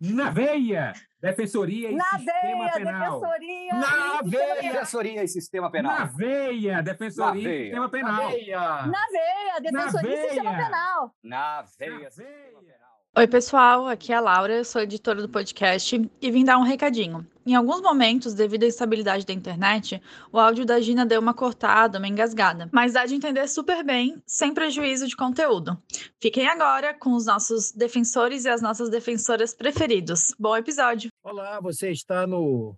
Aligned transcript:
Na 0.00 0.30
veia! 0.30 0.92
Defensoria 1.20 1.90
e 1.90 1.94
Na 1.96 2.04
Sistema 2.04 2.64
veia, 2.64 2.72
Penal. 2.72 3.20
defensoria. 3.20 3.74
Na 3.74 4.20
veia! 4.22 4.72
Defensoria 4.72 5.24
e 5.24 5.28
Sistema 5.28 5.70
Penal. 5.70 5.98
Na 5.98 6.04
veia! 6.04 6.82
Defensoria 6.82 7.32
Na 7.32 7.38
e 7.38 7.42
veia. 7.44 7.64
Sistema 7.64 7.88
Penal. 7.88 8.12
Na 8.12 9.06
veia, 9.10 9.60
defensoria 9.60 10.14
e 10.14 10.22
sistema 10.28 10.50
veia. 10.52 10.64
penal. 10.64 11.14
Na 11.22 11.38
Na 11.56 11.62
veia. 11.78 12.10
Veia. 12.10 12.86
Oi, 13.18 13.26
pessoal, 13.26 13.88
aqui 13.88 14.12
é 14.12 14.16
a 14.16 14.20
Laura, 14.20 14.52
eu 14.52 14.64
sou 14.64 14.82
editora 14.82 15.22
do 15.22 15.28
podcast 15.28 16.10
e 16.20 16.30
vim 16.30 16.44
dar 16.44 16.58
um 16.58 16.62
recadinho. 16.64 17.26
Em 17.46 17.54
alguns 17.54 17.80
momentos, 17.80 18.34
devido 18.34 18.64
à 18.64 18.66
instabilidade 18.66 19.24
da 19.24 19.32
internet, 19.32 20.02
o 20.32 20.38
áudio 20.38 20.66
da 20.66 20.80
Gina 20.80 21.06
deu 21.06 21.20
uma 21.20 21.32
cortada, 21.32 21.98
uma 21.98 22.08
engasgada, 22.08 22.68
mas 22.72 22.94
dá 22.94 23.06
de 23.06 23.14
entender 23.14 23.46
super 23.46 23.84
bem, 23.84 24.20
sem 24.26 24.52
prejuízo 24.52 25.06
de 25.06 25.14
conteúdo. 25.14 25.80
Fiquem 26.20 26.48
agora 26.48 26.92
com 26.92 27.12
os 27.14 27.24
nossos 27.24 27.70
defensores 27.70 28.44
e 28.44 28.48
as 28.48 28.60
nossas 28.60 28.90
defensoras 28.90 29.54
preferidos. 29.54 30.34
Bom 30.36 30.56
episódio! 30.56 31.08
Olá, 31.22 31.60
você 31.60 31.92
está 31.92 32.26
no. 32.26 32.74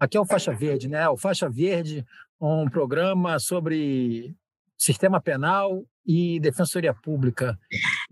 Aqui 0.00 0.16
é 0.16 0.20
o 0.20 0.24
Faixa 0.24 0.54
Verde, 0.54 0.88
né? 0.88 1.06
O 1.10 1.18
Faixa 1.18 1.50
Verde, 1.50 2.02
um 2.40 2.66
programa 2.70 3.38
sobre 3.38 4.34
sistema 4.78 5.20
penal 5.20 5.84
e 6.06 6.40
defensoria 6.40 6.94
pública. 6.94 7.58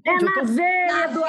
É 0.05 0.11
Eu 0.11 0.20
na 0.20 0.34
tô- 0.34 0.44
veia, 0.44 0.86
Na 0.89 1.05
Eduardo 1.05 1.20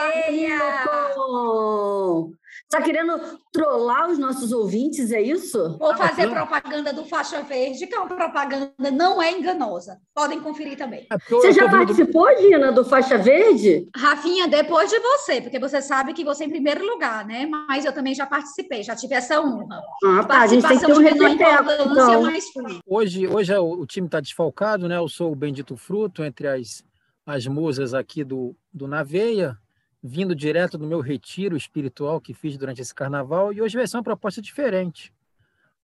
veia! 2.69 2.77
Newton! 2.77 2.77
Tá 2.77 2.81
querendo 2.81 3.39
trollar 3.51 4.09
os 4.09 4.17
nossos 4.17 4.51
ouvintes, 4.51 5.11
é 5.11 5.21
isso? 5.21 5.77
Vou 5.77 5.95
fazer 5.95 6.25
não. 6.25 6.33
propaganda 6.33 6.91
do 6.93 7.05
Faixa 7.05 7.41
Verde, 7.41 7.87
que 7.87 7.95
é 7.95 7.99
uma 7.99 8.07
propaganda 8.07 8.91
não 8.91 9.21
é 9.21 9.31
enganosa. 9.31 9.99
Podem 10.13 10.39
conferir 10.39 10.77
também. 10.77 11.07
É 11.11 11.17
Você 11.29 11.53
já 11.53 11.69
participou, 11.69 12.27
Gina, 12.37 12.71
do 12.71 12.83
Faixa 12.83 13.17
Verde? 13.17 13.87
Rafinha, 13.95 14.47
depois 14.47 14.89
de 14.89 14.99
você, 14.99 15.41
porque 15.41 15.59
você 15.59 15.81
sabe 15.81 16.13
que 16.13 16.23
você 16.23 16.43
é 16.43 16.47
em 16.47 16.49
primeiro 16.49 16.85
lugar, 16.85 17.25
né? 17.25 17.45
Mas 17.45 17.85
eu 17.85 17.93
também 17.93 18.13
já 18.13 18.25
participei, 18.25 18.83
já 18.83 18.95
tive 18.95 19.15
essa 19.15 19.41
honra. 19.41 19.81
Ah, 20.03 20.23
tá. 20.23 20.41
A 20.41 20.47
gente 20.47 20.67
tem 20.67 20.77
que 20.77 20.85
ter 20.85 20.91
um 20.91 20.97
de 20.97 21.03
menor 21.03 21.29
repeteco, 21.29 21.63
importância, 21.63 21.91
então. 21.91 22.21
mas 22.23 22.49
fui. 22.49 22.79
Hoje, 22.85 23.27
hoje 23.27 23.53
é 23.53 23.59
o, 23.59 23.71
o 23.71 23.85
time 23.85 24.07
está 24.07 24.19
desfalcado, 24.19 24.87
né? 24.87 24.97
Eu 24.97 25.07
sou 25.07 25.31
o 25.31 25.35
Bendito 25.35 25.77
Fruto 25.77 26.23
entre 26.23 26.47
as, 26.47 26.83
as 27.25 27.47
musas 27.47 27.93
aqui 27.93 28.23
do, 28.23 28.55
do 28.73 28.87
Naveia, 28.87 29.57
vindo 30.01 30.35
direto 30.35 30.77
do 30.77 30.87
meu 30.87 31.01
retiro 31.01 31.57
espiritual 31.57 32.21
que 32.21 32.33
fiz 32.33 32.57
durante 32.57 32.81
esse 32.81 32.93
carnaval, 32.93 33.51
e 33.51 33.61
hoje 33.61 33.77
vai 33.77 33.87
ser 33.87 33.97
uma 33.97 34.03
proposta 34.03 34.41
diferente. 34.41 35.13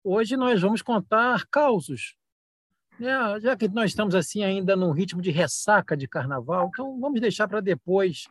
Hoje 0.03 0.35
nós 0.35 0.61
vamos 0.61 0.81
contar 0.81 1.45
causos. 1.47 2.15
Né? 2.99 3.11
Já 3.39 3.55
que 3.55 3.67
nós 3.67 3.91
estamos 3.91 4.13
assim 4.13 4.43
ainda 4.43 4.75
num 4.75 4.91
ritmo 4.91 5.21
de 5.21 5.31
ressaca 5.31 5.95
de 5.95 6.07
carnaval, 6.07 6.69
então 6.73 6.99
vamos 6.99 7.21
deixar 7.21 7.47
para 7.47 7.61
depois 7.61 8.27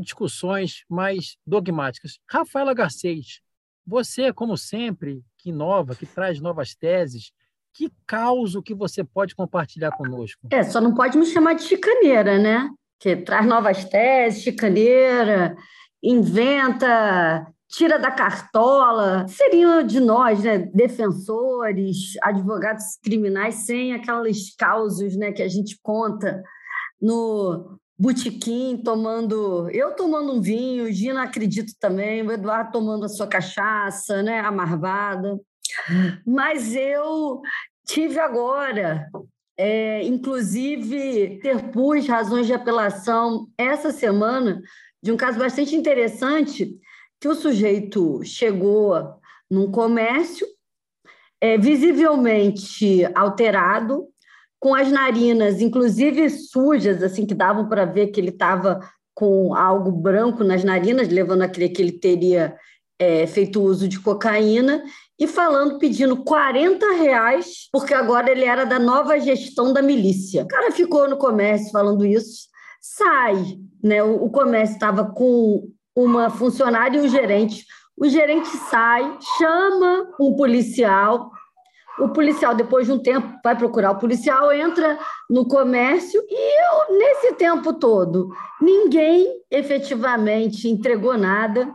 discussões 0.00 0.84
mais 0.88 1.36
dogmáticas. 1.44 2.18
Rafaela 2.28 2.72
Garcês, 2.72 3.40
você, 3.86 4.32
como 4.32 4.56
sempre, 4.56 5.24
que 5.36 5.50
inova, 5.50 5.96
que 5.96 6.06
traz 6.06 6.40
novas 6.40 6.74
teses, 6.74 7.32
que 7.72 7.90
causo 8.06 8.62
que 8.62 8.74
você 8.74 9.02
pode 9.02 9.34
compartilhar 9.34 9.90
conosco? 9.92 10.48
É, 10.50 10.62
só 10.62 10.80
não 10.80 10.94
pode 10.94 11.16
me 11.18 11.26
chamar 11.26 11.54
de 11.54 11.62
chicaneira, 11.62 12.38
né? 12.38 12.68
Que 13.00 13.16
traz 13.16 13.46
novas 13.46 13.84
teses, 13.84 14.42
chicaneira, 14.42 15.56
inventa, 16.02 17.46
tira 17.68 17.98
da 17.98 18.10
cartola. 18.10 19.26
Seriam 19.28 19.82
de 19.82 20.00
nós, 20.00 20.42
né? 20.42 20.58
Defensores, 20.58 22.14
advogados 22.22 22.84
criminais, 23.02 23.54
sem 23.54 23.94
aquelas 23.94 24.54
causas 24.56 25.16
né, 25.16 25.32
que 25.32 25.42
a 25.42 25.48
gente 25.48 25.78
conta 25.82 26.42
no 27.00 27.78
botequim, 27.98 28.80
tomando. 28.82 29.68
Eu 29.70 29.94
tomando 29.94 30.34
um 30.34 30.40
vinho, 30.40 30.92
Gina 30.92 31.22
acredito 31.22 31.72
também, 31.78 32.22
o 32.22 32.32
Eduardo 32.32 32.72
tomando 32.72 33.04
a 33.04 33.08
sua 33.08 33.26
cachaça, 33.26 34.22
né? 34.22 34.40
A 34.40 34.50
marvada. 34.50 35.38
Mas 36.26 36.74
eu 36.74 37.40
tive 37.86 38.18
agora 38.18 39.08
é, 39.62 40.02
inclusive, 40.04 41.34
interpus 41.34 42.08
razões 42.08 42.46
de 42.46 42.54
apelação 42.54 43.46
essa 43.58 43.92
semana 43.92 44.62
de 45.02 45.12
um 45.12 45.18
caso 45.18 45.38
bastante 45.38 45.76
interessante 45.76 46.78
que 47.20 47.28
o 47.28 47.34
sujeito 47.34 48.22
chegou 48.24 48.94
num 49.50 49.70
comércio 49.70 50.46
é, 51.42 51.58
visivelmente 51.58 53.04
alterado, 53.14 54.08
com 54.58 54.74
as 54.74 54.90
narinas, 54.90 55.60
inclusive 55.60 56.30
sujas, 56.30 57.02
assim 57.02 57.26
que 57.26 57.34
davam 57.34 57.68
para 57.68 57.84
ver 57.84 58.06
que 58.06 58.18
ele 58.18 58.30
estava 58.30 58.80
com 59.14 59.54
algo 59.54 59.92
branco 59.92 60.42
nas 60.42 60.64
narinas, 60.64 61.08
levando 61.08 61.42
a 61.42 61.48
crer 61.48 61.68
que 61.68 61.82
ele 61.82 61.92
teria 61.92 62.56
é, 62.98 63.26
feito 63.26 63.60
uso 63.60 63.86
de 63.86 64.00
cocaína, 64.00 64.82
e 65.20 65.26
falando, 65.26 65.78
pedindo 65.78 66.24
40 66.24 66.94
reais, 66.94 67.68
porque 67.70 67.92
agora 67.92 68.30
ele 68.30 68.46
era 68.46 68.64
da 68.64 68.78
nova 68.78 69.20
gestão 69.20 69.70
da 69.70 69.82
milícia. 69.82 70.44
O 70.44 70.48
cara 70.48 70.72
ficou 70.72 71.06
no 71.06 71.18
comércio 71.18 71.70
falando 71.70 72.06
isso, 72.06 72.48
sai, 72.80 73.36
né? 73.84 74.02
O, 74.02 74.24
o 74.24 74.30
comércio 74.30 74.76
estava 74.76 75.04
com 75.12 75.68
uma 75.94 76.30
funcionária 76.30 76.96
e 76.96 77.02
o 77.02 77.08
gerente. 77.08 77.66
O 77.98 78.08
gerente 78.08 78.48
sai, 78.48 79.18
chama 79.36 80.08
um 80.18 80.34
policial. 80.34 81.30
O 81.98 82.08
policial, 82.08 82.54
depois 82.54 82.86
de 82.86 82.92
um 82.92 82.98
tempo, 82.98 83.38
vai 83.44 83.54
procurar 83.54 83.90
o 83.90 83.98
policial, 83.98 84.50
entra 84.50 84.98
no 85.28 85.46
comércio 85.46 86.18
e 86.30 86.62
eu, 86.64 86.96
nesse 86.96 87.34
tempo 87.34 87.74
todo, 87.74 88.30
ninguém 88.58 89.42
efetivamente 89.50 90.66
entregou 90.66 91.18
nada. 91.18 91.70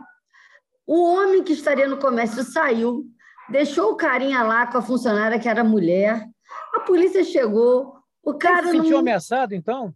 O 0.84 1.00
homem 1.14 1.44
que 1.44 1.52
estaria 1.52 1.86
no 1.86 1.98
comércio 1.98 2.42
saiu, 2.42 3.04
deixou 3.48 3.92
o 3.92 3.96
carinha 3.96 4.42
lá 4.42 4.66
com 4.66 4.78
a 4.78 4.82
funcionária 4.82 5.38
que 5.38 5.48
era 5.48 5.64
mulher. 5.64 6.26
A 6.74 6.80
polícia 6.80 7.24
chegou, 7.24 7.94
o 8.22 8.34
cara 8.34 8.66
se 8.66 8.72
sentiu 8.72 8.92
não 8.92 8.98
ameaçado, 8.98 9.54
então? 9.54 9.94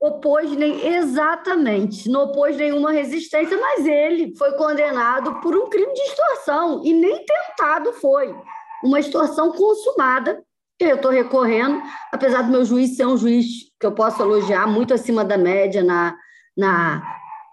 opôs 0.00 0.50
nem 0.52 0.94
exatamente, 0.94 2.08
não 2.08 2.24
opôs 2.24 2.56
nenhuma 2.56 2.92
resistência, 2.92 3.58
mas 3.58 3.84
ele 3.84 4.34
foi 4.36 4.52
condenado 4.52 5.40
por 5.40 5.56
um 5.56 5.68
crime 5.68 5.92
de 5.92 6.00
extorsão 6.02 6.82
e 6.84 6.92
nem 6.92 7.24
tentado 7.24 7.92
foi, 7.94 8.34
uma 8.82 9.00
extorsão 9.00 9.52
consumada. 9.52 10.42
Eu 10.78 10.94
estou 10.94 11.10
recorrendo, 11.10 11.82
apesar 12.12 12.42
do 12.42 12.52
meu 12.52 12.64
juiz 12.64 12.96
ser 12.96 13.04
um 13.04 13.16
juiz 13.16 13.46
que 13.80 13.86
eu 13.86 13.92
posso 13.92 14.22
elogiar 14.22 14.68
muito 14.68 14.94
acima 14.94 15.24
da 15.24 15.36
média 15.36 15.82
na, 15.82 16.16
na, 16.56 17.02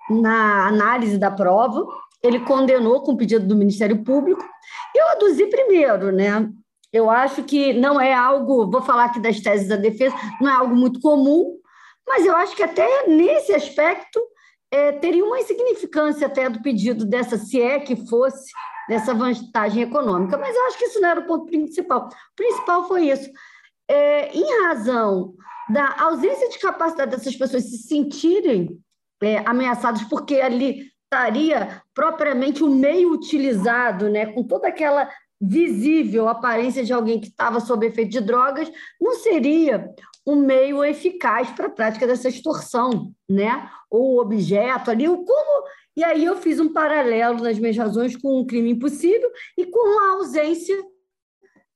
na 0.08 0.68
análise 0.68 1.18
da 1.18 1.32
prova, 1.32 1.84
ele 2.25 2.40
condenou 2.40 3.02
com 3.02 3.16
pedido 3.16 3.46
do 3.46 3.56
Ministério 3.56 4.03
Público. 4.03 4.44
Eu 4.96 5.09
aduzi 5.09 5.46
primeiro, 5.47 6.12
né? 6.12 6.50
Eu 6.91 7.09
acho 7.09 7.44
que 7.44 7.74
não 7.74 8.00
é 8.00 8.13
algo, 8.13 8.69
vou 8.69 8.81
falar 8.81 9.06
aqui 9.06 9.19
das 9.19 9.40
teses 9.40 9.68
da 9.68 9.75
defesa, 9.75 10.16
não 10.40 10.50
é 10.50 10.53
algo 10.53 10.76
muito 10.76 11.00
comum, 11.02 11.58
mas 12.08 12.26
eu 12.26 12.35
acho 12.35 12.55
que 12.55 12.64
até 12.64 13.08
nesse 13.08 13.53
aspecto 13.53 14.20
é, 14.72 14.91
teria 14.94 15.26
uma 15.26 15.40
insignificância 15.40 16.28
até 16.28 16.50
do 16.50 16.61
pedido 16.61 17.05
dessa, 17.05 17.38
se 17.38 17.61
é 17.61 17.79
que 17.79 17.96
fosse, 18.08 18.52
dessa 18.88 19.14
vantagem 19.14 19.84
econômica. 19.84 20.38
Mas 20.38 20.55
eu 20.55 20.66
acho 20.67 20.78
que 20.78 20.85
isso 20.85 21.02
não 21.02 21.09
era 21.09 21.20
o 21.20 21.26
ponto 21.26 21.46
principal. 21.46 22.08
O 22.08 22.35
principal 22.35 22.88
foi 22.88 23.09
isso. 23.09 23.29
É, 23.90 24.35
em 24.35 24.64
razão 24.64 25.34
da 25.70 25.96
ausência 26.00 26.50
de 26.50 26.59
capacidade 26.59 27.11
dessas 27.11 27.35
pessoas 27.35 27.64
se 27.64 27.78
sentirem 27.78 28.79
é, 29.22 29.38
ameaçadas, 29.46 30.03
porque 30.03 30.35
ali 30.35 30.95
estaria 31.05 31.81
propriamente 31.93 32.63
o 32.63 32.69
meio 32.69 33.11
utilizado, 33.11 34.09
né, 34.09 34.25
com 34.25 34.43
toda 34.43 34.67
aquela 34.67 35.09
visível 35.40 36.28
aparência 36.28 36.84
de 36.84 36.93
alguém 36.93 37.19
que 37.19 37.28
estava 37.28 37.59
sob 37.59 37.85
efeito 37.85 38.11
de 38.11 38.22
drogas, 38.22 38.72
não 38.99 39.16
seria 39.16 39.93
um 40.25 40.35
meio 40.35 40.84
eficaz 40.84 41.49
para 41.52 41.67
a 41.67 41.72
prática 41.72 42.07
dessa 42.07 42.29
extorsão, 42.29 43.13
né? 43.29 43.69
Ou 43.91 44.16
o 44.16 44.22
objeto 44.22 44.90
ali, 44.90 45.07
o 45.07 45.23
como. 45.23 45.67
E 45.96 46.03
aí 46.03 46.25
eu 46.25 46.35
fiz 46.37 46.59
um 46.59 46.73
paralelo 46.73 47.43
nas 47.43 47.59
minhas 47.59 47.78
razões 47.78 48.17
com 48.17 48.40
um 48.40 48.46
crime 48.46 48.72
impossível 48.72 49.29
e 49.55 49.66
com 49.66 49.99
a 49.99 50.13
ausência 50.13 50.75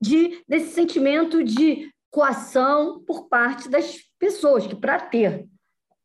de, 0.02 0.44
desse 0.48 0.72
sentimento 0.72 1.44
de 1.44 1.92
coação 2.10 3.04
por 3.06 3.30
parte 3.30 3.70
das 3.70 4.00
pessoas, 4.18 4.66
que 4.66 4.76
para 4.76 5.00
ter 5.00 5.48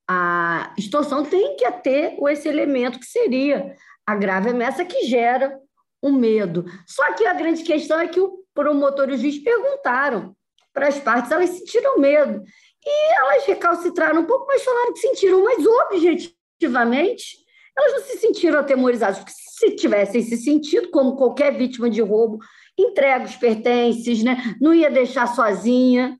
a 0.09 0.75
extorsão 0.79 1.25
tem 1.25 1.57
que 1.57 1.71
ter 1.83 2.17
esse 2.31 2.49
elemento 2.49 2.99
que 2.99 3.07
seria 3.07 3.75
a 4.07 4.15
grave 4.15 4.51
ameaça 4.51 4.85
que 4.85 5.07
gera 5.07 5.59
o 6.03 6.13
medo. 6.13 6.65
Só 6.87 7.15
que 7.15 7.25
a 7.25 7.33
grande 7.33 7.63
questão 7.63 7.99
é 7.99 8.07
que 8.07 8.21
o 8.21 8.45
promotor 8.55 9.09
e 9.09 9.15
o 9.15 9.19
juiz 9.19 9.39
perguntaram 9.39 10.37
para 10.73 10.89
as 10.89 10.99
partes, 10.99 11.31
elas 11.31 11.51
sentiram 11.51 11.99
medo. 11.99 12.43
E 12.85 13.15
elas 13.15 13.47
recalcitraram 13.47 14.21
um 14.21 14.25
pouco, 14.25 14.47
mas 14.47 14.63
falaram 14.63 14.93
que 14.93 14.99
sentiram, 14.99 15.43
mas 15.43 15.65
objetivamente 15.65 17.45
elas 17.77 17.93
não 17.93 18.03
se 18.03 18.19
sentiram 18.19 18.61
atemorizadas, 18.61 19.19
porque 19.19 19.33
se 19.33 19.71
tivessem 19.73 20.23
se 20.23 20.37
sentido, 20.37 20.91
como 20.91 21.17
qualquer 21.17 21.57
vítima 21.57 21.91
de 21.91 22.01
roubo, 22.01 22.39
entrega 22.79 23.25
os 23.25 23.37
pertences, 23.37 24.23
né? 24.23 24.55
não 24.61 24.75
ia 24.75 24.91
deixar 24.91 25.27
sozinha. 25.27 26.17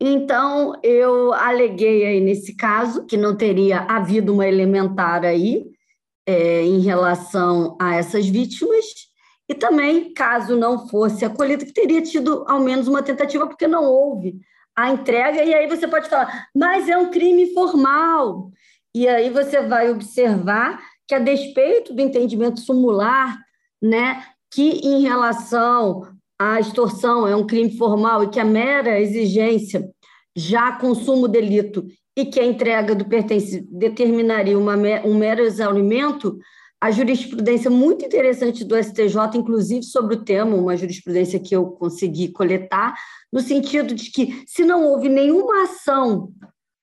Então, 0.00 0.78
eu 0.82 1.32
aleguei 1.32 2.06
aí 2.06 2.20
nesse 2.20 2.54
caso 2.54 3.04
que 3.04 3.16
não 3.16 3.36
teria 3.36 3.80
havido 3.80 4.32
uma 4.32 4.46
elementar 4.46 5.24
aí 5.24 5.66
é, 6.24 6.62
em 6.62 6.80
relação 6.80 7.76
a 7.80 7.96
essas 7.96 8.28
vítimas, 8.28 8.84
e 9.48 9.54
também, 9.54 10.12
caso 10.12 10.56
não 10.56 10.86
fosse 10.88 11.24
acolhida, 11.24 11.64
que 11.64 11.72
teria 11.72 12.02
tido 12.02 12.44
ao 12.46 12.60
menos 12.60 12.86
uma 12.86 13.02
tentativa, 13.02 13.46
porque 13.46 13.66
não 13.66 13.84
houve 13.84 14.38
a 14.76 14.90
entrega, 14.90 15.42
e 15.42 15.52
aí 15.52 15.66
você 15.66 15.88
pode 15.88 16.08
falar, 16.08 16.46
mas 16.54 16.88
é 16.88 16.96
um 16.96 17.10
crime 17.10 17.52
formal. 17.52 18.52
E 18.94 19.08
aí 19.08 19.30
você 19.30 19.62
vai 19.62 19.90
observar 19.90 20.80
que, 21.06 21.14
a 21.14 21.18
despeito 21.18 21.92
do 21.92 22.00
entendimento 22.00 22.60
sumular, 22.60 23.36
né, 23.82 24.22
que 24.52 24.80
em 24.86 25.02
relação 25.02 26.02
à 26.38 26.60
extorsão 26.60 27.26
é 27.26 27.34
um 27.34 27.46
crime 27.46 27.76
formal 27.76 28.22
e 28.22 28.28
que 28.28 28.38
a 28.38 28.44
mera 28.44 29.00
exigência 29.00 29.88
já 30.36 30.72
consuma 30.72 31.24
o 31.24 31.28
delito 31.28 31.86
e 32.16 32.24
que 32.24 32.38
a 32.38 32.44
entrega 32.44 32.94
do 32.94 33.08
pertence 33.08 33.66
determinaria 33.70 34.58
uma, 34.58 34.76
um 35.04 35.14
mero 35.14 35.42
exaurimento, 35.42 36.38
a 36.80 36.90
jurisprudência 36.92 37.70
muito 37.70 38.04
interessante 38.04 38.64
do 38.64 38.76
STJ, 38.76 39.36
inclusive 39.36 39.82
sobre 39.82 40.14
o 40.14 40.24
tema, 40.24 40.56
uma 40.56 40.76
jurisprudência 40.76 41.40
que 41.40 41.54
eu 41.54 41.66
consegui 41.66 42.28
coletar, 42.28 42.94
no 43.32 43.40
sentido 43.40 43.94
de 43.94 44.10
que, 44.10 44.42
se 44.46 44.64
não 44.64 44.86
houve 44.86 45.08
nenhuma 45.08 45.64
ação 45.64 46.32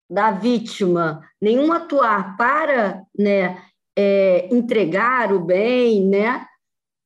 da 0.10 0.32
vítima, 0.32 1.22
nenhum 1.42 1.72
atuar 1.72 2.36
para 2.38 3.02
né, 3.18 3.58
é, 3.98 4.48
entregar 4.54 5.34
o 5.34 5.40
bem, 5.40 6.06
né, 6.06 6.46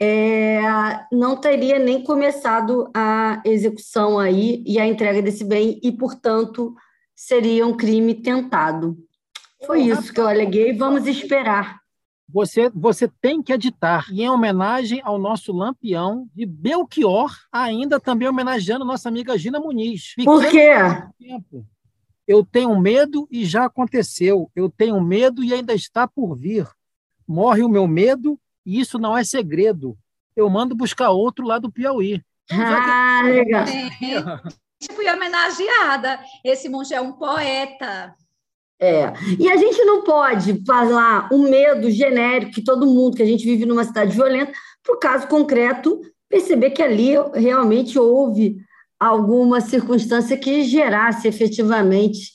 é, 0.01 0.61
não 1.11 1.35
teria 1.35 1.77
nem 1.77 2.03
começado 2.03 2.89
a 2.95 3.41
execução 3.43 4.17
aí 4.17 4.63
e 4.65 4.79
a 4.79 4.87
entrega 4.87 5.21
desse 5.21 5.43
bem 5.43 5.79
e, 5.83 5.91
portanto, 5.91 6.73
seria 7.13 7.67
um 7.67 7.75
crime 7.75 8.15
tentado. 8.15 8.97
Foi 9.65 9.81
isso 9.81 10.13
que 10.13 10.19
eu 10.19 10.27
aleguei. 10.27 10.71
Vamos 10.71 11.05
esperar. 11.05 11.79
Você, 12.31 12.69
você 12.69 13.11
tem 13.21 13.41
que 13.41 13.51
editar. 13.51 14.05
E 14.11 14.21
em 14.21 14.29
homenagem 14.29 15.01
ao 15.03 15.19
nosso 15.19 15.51
lampião 15.51 16.29
de 16.33 16.45
Belchior, 16.45 17.31
ainda 17.51 17.99
também 17.99 18.27
homenageando 18.27 18.85
nossa 18.85 19.09
amiga 19.09 19.37
Gina 19.37 19.59
Muniz. 19.59 20.13
Por 20.23 20.45
quê? 20.47 20.69
Eu 22.25 22.45
tenho 22.45 22.79
medo 22.79 23.27
e 23.29 23.43
já 23.43 23.65
aconteceu. 23.65 24.49
Eu 24.55 24.69
tenho 24.69 25.01
medo 25.01 25.43
e 25.43 25.53
ainda 25.53 25.73
está 25.73 26.07
por 26.07 26.37
vir. 26.37 26.67
Morre 27.27 27.63
o 27.63 27.69
meu 27.69 27.87
medo 27.87 28.39
e 28.69 28.79
isso 28.79 28.99
não 28.99 29.17
é 29.17 29.23
segredo. 29.23 29.97
Eu 30.35 30.47
mando 30.47 30.75
buscar 30.75 31.09
outro 31.09 31.43
lá 31.43 31.57
do 31.57 31.71
Piauí. 31.71 32.21
Ah, 32.51 33.23
legal. 33.25 33.65
Fui 34.93 35.09
homenageada. 35.09 36.19
Esse 36.45 36.69
monge 36.69 36.93
é 36.93 37.01
um 37.01 37.13
poeta. 37.13 38.13
É, 38.79 39.11
e 39.39 39.49
a 39.51 39.57
gente 39.57 39.83
não 39.83 40.03
pode 40.03 40.63
falar 40.65 41.27
um 41.33 41.49
medo 41.49 41.89
genérico 41.89 42.53
que 42.53 42.63
todo 42.63 42.85
mundo, 42.85 43.17
que 43.17 43.23
a 43.23 43.25
gente 43.25 43.43
vive 43.43 43.65
numa 43.65 43.83
cidade 43.83 44.15
violenta, 44.15 44.53
para 44.83 44.95
o 44.95 44.99
caso 44.99 45.27
concreto, 45.27 45.99
perceber 46.29 46.69
que 46.69 46.83
ali 46.83 47.15
realmente 47.33 47.97
houve 47.97 48.57
alguma 48.99 49.61
circunstância 49.61 50.37
que 50.37 50.63
gerasse 50.63 51.27
efetivamente 51.27 52.31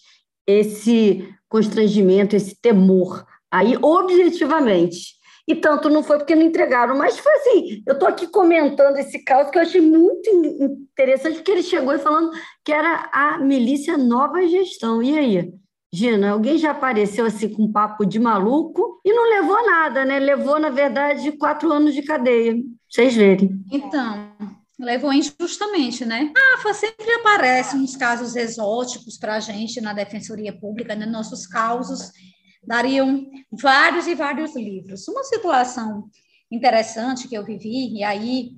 esse 0.47 1.27
constrangimento, 1.49 2.35
esse 2.35 2.61
temor. 2.61 3.25
Aí, 3.51 3.79
objetivamente. 3.81 5.14
E 5.47 5.55
tanto 5.55 5.91
não 5.91 6.03
foi 6.03 6.19
porque 6.19 6.35
não 6.35 6.43
entregaram, 6.43 6.97
mas 6.97 7.19
foi 7.19 7.33
assim. 7.35 7.83
Eu 7.87 7.95
estou 7.95 8.09
aqui 8.09 8.27
comentando 8.27 8.97
esse 8.97 9.23
caso 9.23 9.51
que 9.51 9.59
eu 9.59 9.63
achei 9.63 9.81
muito 9.81 10.31
interessante, 10.31 11.37
porque 11.37 11.51
ele 11.51 11.63
chegou 11.63 11.93
e 11.95 11.99
falando 11.99 12.31
que 12.65 12.73
era 12.73 13.11
a 13.13 13.39
milícia 13.39 13.99
Nova 13.99 14.47
Gestão. 14.47 15.03
E 15.03 15.19
aí? 15.19 15.53
Gina, 15.93 16.31
alguém 16.31 16.59
já 16.59 16.73
apareceu 16.73 17.25
assim 17.25 17.49
com 17.49 17.71
papo 17.71 18.05
de 18.05 18.19
maluco 18.19 19.01
e 19.05 19.13
não 19.13 19.31
levou 19.31 19.65
nada, 19.65 20.05
né? 20.05 20.19
Levou, 20.19 20.59
na 20.59 20.71
verdade, 20.71 21.31
quatro 21.33 21.71
anos 21.71 21.95
de 21.95 22.03
cadeia. 22.03 22.57
Vocês 22.91 23.15
verem. 23.15 23.63
Então, 23.71 24.33
levou 24.81 25.13
injustamente, 25.13 26.05
né? 26.05 26.33
Ah, 26.37 26.73
sempre 26.75 27.13
aparecem 27.13 27.81
uns 27.81 27.97
casos 27.97 28.35
exóticos 28.35 29.17
para 29.19 29.37
a 29.37 29.41
gente 29.41 29.81
na 29.81 29.93
Defensoria 29.93 30.53
Pública, 30.53 30.97
né? 30.97 31.07
Nossos 31.07 31.47
causos 31.47 32.11
dariam 32.67 33.27
vários 33.53 34.07
e 34.07 34.15
vários 34.15 34.55
livros. 34.57 35.07
Uma 35.09 35.25
situação 35.25 36.09
interessante 36.51 37.29
que 37.29 37.37
eu 37.37 37.45
vivi, 37.45 37.97
e 37.97 38.05
aí 38.05 38.53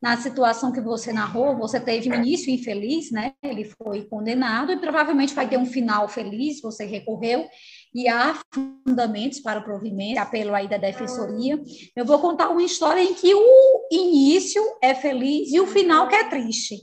na 0.00 0.16
situação 0.16 0.72
que 0.72 0.80
você 0.80 1.12
narrou, 1.12 1.58
você 1.58 1.78
teve 1.78 2.10
um 2.10 2.14
início 2.14 2.50
infeliz, 2.50 3.10
né? 3.10 3.34
Ele 3.42 3.64
foi 3.64 4.06
condenado 4.06 4.72
e 4.72 4.78
provavelmente 4.78 5.34
vai 5.34 5.46
ter 5.46 5.58
um 5.58 5.66
final 5.66 6.08
feliz, 6.08 6.60
você 6.62 6.86
recorreu 6.86 7.46
e 7.94 8.08
há 8.08 8.34
fundamentos 8.54 9.40
para 9.40 9.60
o 9.60 9.64
provimento, 9.64 10.18
apelo 10.18 10.54
aí 10.54 10.66
da 10.66 10.78
defensoria. 10.78 11.60
Eu 11.94 12.06
vou 12.06 12.18
contar 12.18 12.48
uma 12.48 12.62
história 12.62 13.02
em 13.02 13.12
que 13.12 13.34
o 13.34 13.88
início 13.92 14.62
é 14.82 14.94
feliz 14.94 15.52
e 15.52 15.60
o 15.60 15.66
final 15.66 16.08
que 16.08 16.14
é 16.14 16.28
triste. 16.30 16.76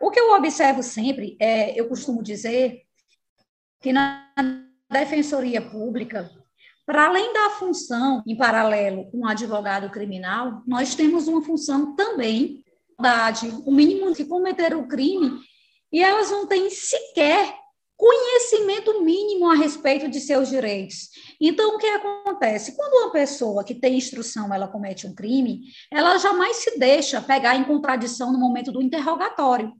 O 0.00 0.10
que 0.10 0.18
eu 0.18 0.32
observo 0.32 0.82
sempre, 0.82 1.36
é, 1.40 1.78
eu 1.78 1.88
costumo 1.88 2.22
dizer 2.22 2.82
que 3.80 3.92
na 3.92 4.65
defensoria 4.90 5.60
pública 5.60 6.30
para 6.86 7.08
além 7.08 7.32
da 7.32 7.50
função 7.50 8.22
em 8.24 8.36
paralelo 8.36 9.10
com 9.10 9.26
advogado 9.26 9.90
criminal, 9.90 10.62
nós 10.64 10.94
temos 10.94 11.26
uma 11.26 11.42
função 11.42 11.96
também 11.96 12.64
da 12.98 13.32
o 13.66 13.72
mínimo 13.72 14.14
que 14.14 14.24
cometeram 14.24 14.80
o 14.80 14.88
crime 14.88 15.32
e 15.92 16.02
elas 16.02 16.30
não 16.30 16.46
têm 16.46 16.70
sequer 16.70 17.54
conhecimento 17.96 19.02
mínimo 19.02 19.50
a 19.50 19.54
respeito 19.54 20.08
de 20.08 20.20
seus 20.20 20.48
direitos. 20.48 21.08
Então, 21.40 21.74
o 21.74 21.78
que 21.78 21.86
acontece? 21.86 22.76
Quando 22.76 23.02
uma 23.02 23.10
pessoa 23.10 23.64
que 23.64 23.74
tem 23.74 23.96
instrução, 23.96 24.52
ela 24.54 24.68
comete 24.68 25.06
um 25.06 25.14
crime, 25.14 25.62
ela 25.90 26.18
jamais 26.18 26.58
se 26.58 26.78
deixa 26.78 27.20
pegar 27.20 27.56
em 27.56 27.64
contradição 27.64 28.32
no 28.32 28.38
momento 28.38 28.70
do 28.70 28.82
interrogatório 28.82 29.72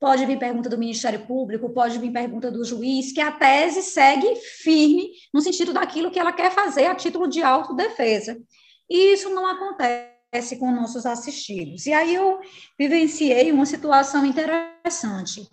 pode 0.00 0.24
vir 0.24 0.38
pergunta 0.38 0.70
do 0.70 0.78
Ministério 0.78 1.26
Público, 1.26 1.68
pode 1.68 1.98
vir 1.98 2.10
pergunta 2.10 2.50
do 2.50 2.64
juiz, 2.64 3.12
que 3.12 3.20
a 3.20 3.30
tese 3.30 3.82
segue 3.82 4.34
firme 4.34 5.10
no 5.32 5.42
sentido 5.42 5.74
daquilo 5.74 6.10
que 6.10 6.18
ela 6.18 6.32
quer 6.32 6.50
fazer 6.50 6.86
a 6.86 6.94
título 6.94 7.28
de 7.28 7.42
autodefesa. 7.42 8.40
E 8.88 9.12
isso 9.12 9.28
não 9.28 9.46
acontece 9.46 10.56
com 10.58 10.72
nossos 10.72 11.04
assistidos. 11.04 11.84
E 11.84 11.92
aí 11.92 12.14
eu 12.14 12.40
vivenciei 12.78 13.52
uma 13.52 13.66
situação 13.66 14.24
interessante. 14.24 15.46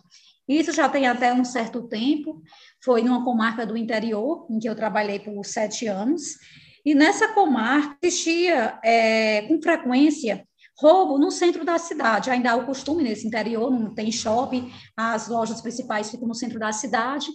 Isso 0.48 0.72
já 0.72 0.88
tem 0.88 1.08
até 1.08 1.34
um 1.34 1.44
certo 1.44 1.86
tempo, 1.90 2.42
foi 2.82 3.04
numa 3.04 3.26
comarca 3.26 3.66
do 3.66 3.76
interior, 3.76 4.48
em 4.50 4.60
que 4.60 4.70
eu 4.70 4.76
trabalhei 4.76 5.20
por 5.20 5.46
sete 5.46 5.88
anos, 5.88 6.38
e 6.86 6.96
nessa 6.96 7.28
comarca 7.34 7.98
existia 8.02 8.80
é, 8.82 9.42
com 9.42 9.62
frequência 9.62 10.47
Roubo 10.80 11.18
no 11.18 11.32
centro 11.32 11.66
da 11.66 11.80
cidade, 11.80 12.30
ainda 12.30 12.52
há 12.52 12.56
o 12.56 12.66
costume 12.66 13.04
nesse 13.04 13.26
interior, 13.26 13.72
não 13.72 13.96
tem 13.96 14.12
shopping, 14.12 14.72
as 14.96 15.28
lojas 15.28 15.60
principais 15.60 16.12
ficam 16.12 16.28
no 16.28 16.36
centro 16.36 16.60
da 16.60 16.72
cidade. 16.72 17.28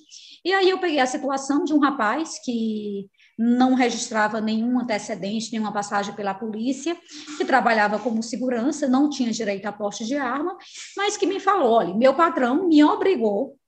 E 0.44 0.52
aí 0.52 0.70
eu 0.70 0.78
peguei 0.78 1.00
a 1.00 1.06
situação 1.06 1.64
de 1.64 1.74
um 1.74 1.80
rapaz 1.80 2.38
que 2.44 3.08
não 3.36 3.74
registrava 3.74 4.40
nenhum 4.40 4.78
antecedente, 4.78 5.50
nenhuma 5.50 5.72
passagem 5.72 6.14
pela 6.14 6.34
polícia, 6.34 6.96
que 7.36 7.44
trabalhava 7.44 7.98
como 7.98 8.22
segurança, 8.22 8.88
não 8.88 9.10
tinha 9.10 9.32
direito 9.32 9.66
a 9.66 9.72
poste 9.72 10.04
de 10.04 10.16
arma, 10.16 10.56
mas 10.96 11.16
que 11.16 11.26
me 11.26 11.40
falou: 11.40 11.72
olha, 11.72 11.94
meu 11.94 12.14
patrão 12.14 12.68
me 12.68 12.84
obrigou 12.84 13.58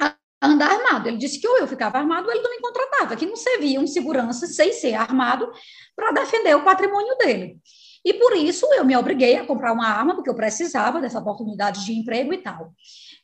a 0.00 0.14
andar 0.40 0.70
armado. 0.70 1.08
Ele 1.08 1.18
disse 1.18 1.38
que 1.38 1.48
ou 1.48 1.58
eu 1.58 1.68
ficava 1.68 1.98
armado 1.98 2.28
ou 2.28 2.32
ele 2.32 2.42
não 2.42 2.50
me 2.50 2.60
contratava, 2.60 3.16
que 3.16 3.26
não 3.26 3.36
servia 3.36 3.78
um 3.78 3.86
segurança 3.86 4.46
sem 4.46 4.72
ser 4.72 4.94
armado 4.94 5.50
para 5.94 6.12
defender 6.12 6.54
o 6.54 6.64
patrimônio 6.64 7.14
dele. 7.18 7.58
E 8.04 8.14
por 8.14 8.36
isso 8.36 8.66
eu 8.74 8.84
me 8.84 8.96
obriguei 8.96 9.36
a 9.36 9.46
comprar 9.46 9.72
uma 9.72 9.86
arma, 9.86 10.14
porque 10.14 10.30
eu 10.30 10.34
precisava 10.34 11.00
dessa 11.00 11.18
oportunidade 11.18 11.84
de 11.84 11.92
emprego 11.92 12.32
e 12.32 12.38
tal. 12.38 12.72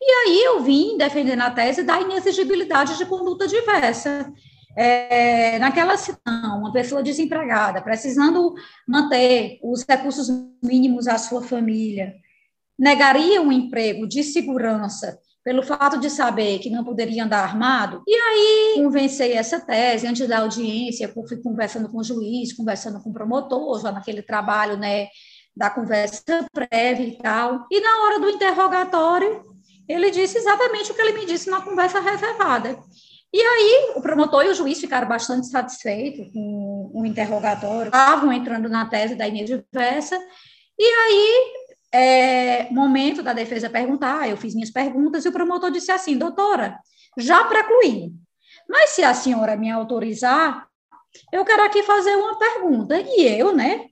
E 0.00 0.04
aí 0.04 0.42
eu 0.44 0.62
vim 0.62 0.96
defendendo 0.96 1.42
a 1.42 1.50
tese 1.50 1.82
da 1.82 2.00
inexigibilidade 2.00 2.98
de 2.98 3.06
conduta 3.06 3.46
diversa. 3.46 4.32
É, 4.76 5.56
naquela 5.60 5.96
situação, 5.96 6.58
uma 6.58 6.72
pessoa 6.72 7.02
desempregada, 7.02 7.80
precisando 7.80 8.54
manter 8.86 9.60
os 9.62 9.84
recursos 9.88 10.28
mínimos 10.62 11.06
à 11.06 11.16
sua 11.16 11.42
família, 11.42 12.14
negaria 12.76 13.40
um 13.40 13.52
emprego 13.52 14.06
de 14.06 14.24
segurança 14.24 15.18
pelo 15.44 15.62
fato 15.62 15.98
de 15.98 16.08
saber 16.08 16.58
que 16.58 16.70
não 16.70 16.82
poderia 16.82 17.22
andar 17.22 17.42
armado. 17.42 18.02
E 18.06 18.14
aí 18.14 18.82
convencei 18.82 19.34
essa 19.34 19.60
tese, 19.60 20.06
antes 20.06 20.26
da 20.26 20.38
audiência, 20.38 21.12
fui 21.12 21.36
conversando 21.42 21.88
com 21.90 21.98
o 21.98 22.04
juiz, 22.04 22.54
conversando 22.54 23.00
com 23.02 23.10
o 23.10 23.12
promotor, 23.12 23.80
já 23.82 23.92
naquele 23.92 24.22
trabalho, 24.22 24.78
né, 24.78 25.08
da 25.54 25.68
conversa 25.68 26.48
prévia 26.52 27.06
e 27.06 27.18
tal. 27.18 27.66
E 27.70 27.78
na 27.78 28.04
hora 28.04 28.20
do 28.20 28.30
interrogatório, 28.30 29.44
ele 29.86 30.10
disse 30.10 30.38
exatamente 30.38 30.90
o 30.90 30.94
que 30.94 31.02
ele 31.02 31.12
me 31.12 31.26
disse 31.26 31.50
na 31.50 31.60
conversa 31.60 32.00
reservada. 32.00 32.78
E 33.30 33.40
aí, 33.40 33.92
o 33.96 34.00
promotor 34.00 34.46
e 34.46 34.48
o 34.48 34.54
juiz 34.54 34.80
ficaram 34.80 35.08
bastante 35.08 35.48
satisfeitos 35.48 36.32
com 36.32 36.90
o 36.94 37.04
interrogatório, 37.04 37.88
estavam 37.88 38.32
entrando 38.32 38.68
na 38.68 38.86
tese 38.86 39.14
da 39.14 39.26
Inês 39.28 39.50
diversa, 39.50 40.16
e 40.78 40.84
aí, 40.84 41.52
é, 41.94 42.68
momento 42.72 43.22
da 43.22 43.32
defesa 43.32 43.70
perguntar, 43.70 44.28
eu 44.28 44.36
fiz 44.36 44.54
minhas 44.54 44.70
perguntas, 44.70 45.24
e 45.24 45.28
o 45.28 45.32
promotor 45.32 45.70
disse 45.70 45.92
assim, 45.92 46.18
doutora, 46.18 46.76
já 47.16 47.44
precluí, 47.44 48.12
mas 48.68 48.90
se 48.90 49.02
a 49.04 49.14
senhora 49.14 49.56
me 49.56 49.70
autorizar, 49.70 50.66
eu 51.32 51.44
quero 51.44 51.62
aqui 51.62 51.82
fazer 51.82 52.16
uma 52.16 52.38
pergunta. 52.38 53.00
E 53.00 53.22
eu, 53.38 53.54
né, 53.54 53.86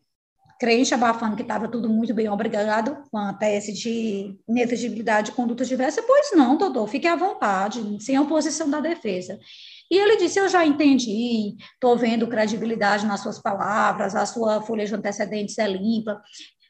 crente 0.58 0.94
abafando 0.94 1.36
que 1.36 1.42
estava 1.42 1.68
tudo 1.68 1.88
muito 1.88 2.14
bem, 2.14 2.28
obrigado, 2.28 2.96
com 3.10 3.18
a 3.18 3.32
tese 3.32 3.72
de 3.72 4.36
inexigibilidade 4.48 5.30
de 5.30 5.36
conduta 5.36 5.64
diversa, 5.64 6.02
pois 6.02 6.32
não, 6.34 6.56
doutor, 6.56 6.88
fique 6.88 7.06
à 7.06 7.14
vontade, 7.14 8.02
sem 8.02 8.18
oposição 8.18 8.68
da 8.68 8.80
defesa. 8.80 9.38
E 9.90 9.98
ele 9.98 10.16
disse: 10.16 10.38
Eu 10.38 10.48
já 10.48 10.64
entendi, 10.64 11.54
estou 11.74 11.98
vendo 11.98 12.26
credibilidade 12.26 13.04
nas 13.04 13.20
suas 13.20 13.38
palavras, 13.38 14.16
a 14.16 14.24
sua 14.24 14.62
folha 14.62 14.86
de 14.86 14.94
antecedentes 14.94 15.58
é 15.58 15.68
limpa, 15.68 16.22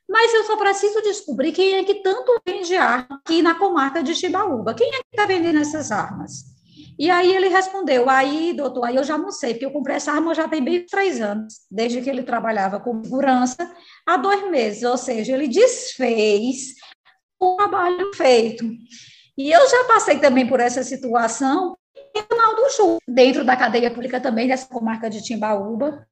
mas 0.08 0.32
eu 0.34 0.44
só 0.44 0.56
preciso 0.56 1.00
descobrir 1.02 1.52
quem 1.52 1.74
é 1.74 1.84
que 1.84 2.02
tanto 2.02 2.40
vende 2.46 2.76
arma 2.76 3.20
aqui 3.24 3.42
na 3.42 3.54
comarca 3.54 4.02
de 4.02 4.14
Chibaúba. 4.14 4.74
Quem 4.74 4.88
é 4.88 4.98
que 4.98 5.06
está 5.12 5.26
vendendo 5.26 5.58
essas 5.58 5.90
armas? 5.90 6.52
E 6.98 7.10
aí 7.10 7.34
ele 7.34 7.48
respondeu, 7.48 8.08
aí, 8.08 8.52
doutor, 8.52 8.84
aí 8.84 8.96
eu 8.96 9.04
já 9.04 9.16
não 9.16 9.32
sei, 9.32 9.54
porque 9.54 9.64
eu 9.64 9.72
comprei 9.72 9.96
essa 9.96 10.12
arma 10.12 10.34
já 10.34 10.46
tem 10.46 10.62
bem 10.62 10.84
três 10.84 11.20
anos, 11.20 11.54
desde 11.70 12.00
que 12.02 12.10
ele 12.10 12.22
trabalhava 12.22 12.78
com 12.78 13.02
segurança, 13.02 13.56
há 14.06 14.16
dois 14.16 14.48
meses, 14.50 14.82
ou 14.82 14.96
seja, 14.96 15.32
ele 15.32 15.48
desfez 15.48 16.74
o 17.40 17.56
trabalho 17.56 18.14
feito. 18.14 18.64
E 19.36 19.50
eu 19.50 19.68
já 19.68 19.84
passei 19.84 20.18
também 20.18 20.46
por 20.46 20.60
essa 20.60 20.82
situação 20.84 21.74
no 22.14 22.22
final 22.22 22.54
do 22.54 22.70
Ju, 22.70 22.98
dentro 23.08 23.44
da 23.44 23.56
cadeia 23.56 23.90
pública 23.90 24.20
também, 24.20 24.46
dessa 24.46 24.68
comarca 24.68 25.08
de 25.08 25.22
Timbaúba, 25.22 26.06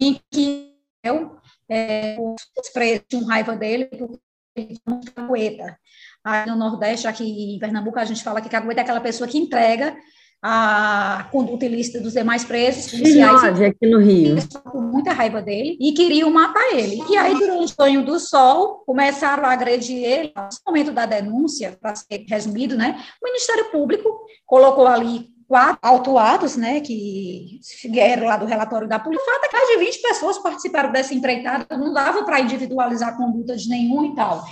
em 0.00 0.20
que 0.32 0.74
eu, 1.04 1.38
é, 1.70 2.16
os 2.18 2.68
presos 2.70 3.04
tinham 3.08 3.24
raiva 3.24 3.56
dele, 3.56 3.86
porque 3.86 4.18
ele 4.56 4.78
tinha 4.86 5.00
cagueta. 5.14 5.78
Aí 6.24 6.46
no 6.46 6.56
Nordeste, 6.56 7.06
aqui 7.06 7.54
em 7.54 7.58
Pernambuco, 7.58 7.98
a 7.98 8.04
gente 8.04 8.22
fala 8.22 8.40
que 8.40 8.48
cagueta 8.48 8.80
é 8.80 8.82
aquela 8.82 9.00
pessoa 9.00 9.28
que 9.28 9.38
entrega 9.38 9.96
a 10.40 11.28
conduta 11.32 11.64
ilícita 11.64 12.00
dos 12.00 12.12
demais 12.12 12.44
presos 12.44 12.90
policiais. 12.90 13.42
Nove, 13.42 13.66
aqui 13.66 13.86
no 13.88 13.98
Rio. 13.98 14.36
Com 14.70 14.80
muita 14.80 15.12
raiva 15.12 15.42
dele 15.42 15.76
e 15.80 15.92
queriam 15.92 16.30
matar 16.30 16.74
ele. 16.74 17.02
E 17.10 17.16
aí, 17.16 17.34
durante 17.34 17.72
o 17.72 17.76
banho 17.76 18.04
do 18.04 18.20
sol, 18.20 18.84
começaram 18.86 19.44
a 19.44 19.52
agredir 19.52 20.04
ele. 20.04 20.32
No 20.36 20.48
momento 20.66 20.92
da 20.92 21.06
denúncia, 21.06 21.76
para 21.80 21.94
ser 21.96 22.24
resumido, 22.28 22.76
né? 22.76 23.02
O 23.20 23.26
Ministério 23.26 23.70
Público 23.70 24.08
colocou 24.46 24.86
ali 24.86 25.28
quatro 25.48 25.78
autuados, 25.80 26.56
né, 26.56 26.80
que 26.80 27.58
vieram 27.90 28.26
lá 28.26 28.36
do 28.36 28.44
relatório 28.44 28.86
da 28.86 28.98
polícia. 28.98 29.22
O 29.22 29.32
fato 29.32 29.44
é 29.46 29.48
que 29.48 29.56
mais 29.56 29.68
de 29.68 29.84
20 29.84 30.02
pessoas 30.02 30.38
participaram 30.38 30.92
dessa 30.92 31.14
empreitada, 31.14 31.76
não 31.76 31.90
dava 31.92 32.22
para 32.22 32.40
individualizar 32.40 33.08
a 33.08 33.16
conduta 33.16 33.56
de 33.56 33.66
nenhum 33.66 34.12
e 34.12 34.14
tal. 34.14 34.44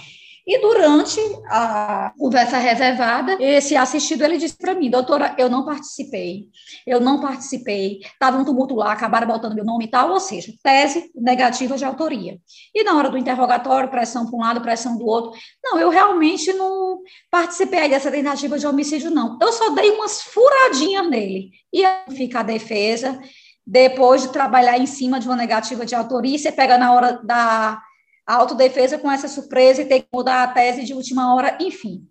E 0.46 0.60
durante 0.60 1.20
a 1.48 2.12
conversa 2.16 2.56
reservada, 2.58 3.36
esse 3.40 3.74
assistido 3.74 4.22
ele 4.22 4.38
disse 4.38 4.56
para 4.56 4.74
mim, 4.74 4.88
doutora, 4.88 5.34
eu 5.36 5.50
não 5.50 5.64
participei, 5.64 6.44
eu 6.86 7.00
não 7.00 7.20
participei, 7.20 7.98
estava 8.00 8.38
um 8.38 8.44
tumulto 8.44 8.76
lá, 8.76 8.92
acabaram 8.92 9.26
botando 9.26 9.56
meu 9.56 9.64
nome 9.64 9.86
e 9.86 9.88
tal, 9.88 10.10
ou 10.10 10.20
seja, 10.20 10.52
tese 10.62 11.10
negativa 11.16 11.76
de 11.76 11.84
autoria. 11.84 12.38
E 12.72 12.84
na 12.84 12.96
hora 12.96 13.10
do 13.10 13.18
interrogatório, 13.18 13.90
pressão 13.90 14.26
para 14.26 14.36
um 14.36 14.40
lado, 14.40 14.60
pressão 14.60 14.96
do 14.96 15.04
outro, 15.04 15.32
não, 15.64 15.80
eu 15.80 15.90
realmente 15.90 16.52
não 16.52 17.00
participei 17.28 17.88
dessa 17.88 18.08
tentativa 18.08 18.56
de 18.56 18.68
homicídio, 18.68 19.10
não. 19.10 19.36
Eu 19.42 19.52
só 19.52 19.70
dei 19.70 19.90
umas 19.90 20.22
furadinhas 20.22 21.10
nele. 21.10 21.50
E 21.72 21.84
aí 21.84 22.14
fica 22.16 22.38
a 22.38 22.44
defesa, 22.44 23.20
depois 23.66 24.22
de 24.22 24.28
trabalhar 24.28 24.78
em 24.78 24.86
cima 24.86 25.18
de 25.18 25.26
uma 25.26 25.34
negativa 25.34 25.84
de 25.84 25.94
autoria, 25.96 26.38
você 26.38 26.52
pega 26.52 26.78
na 26.78 26.92
hora 26.92 27.20
da 27.24 27.82
a 28.26 28.35
autodefesa 28.35 28.99
com 28.99 29.11
essa 29.11 29.28
surpresa 29.28 29.83
e 29.83 29.87
ter 29.87 30.00
que 30.00 30.09
mudar 30.12 30.42
a 30.42 30.49
tese 30.49 30.85
de 30.85 30.92
última 30.92 31.35
hora, 31.35 31.56
enfim. 31.61 32.02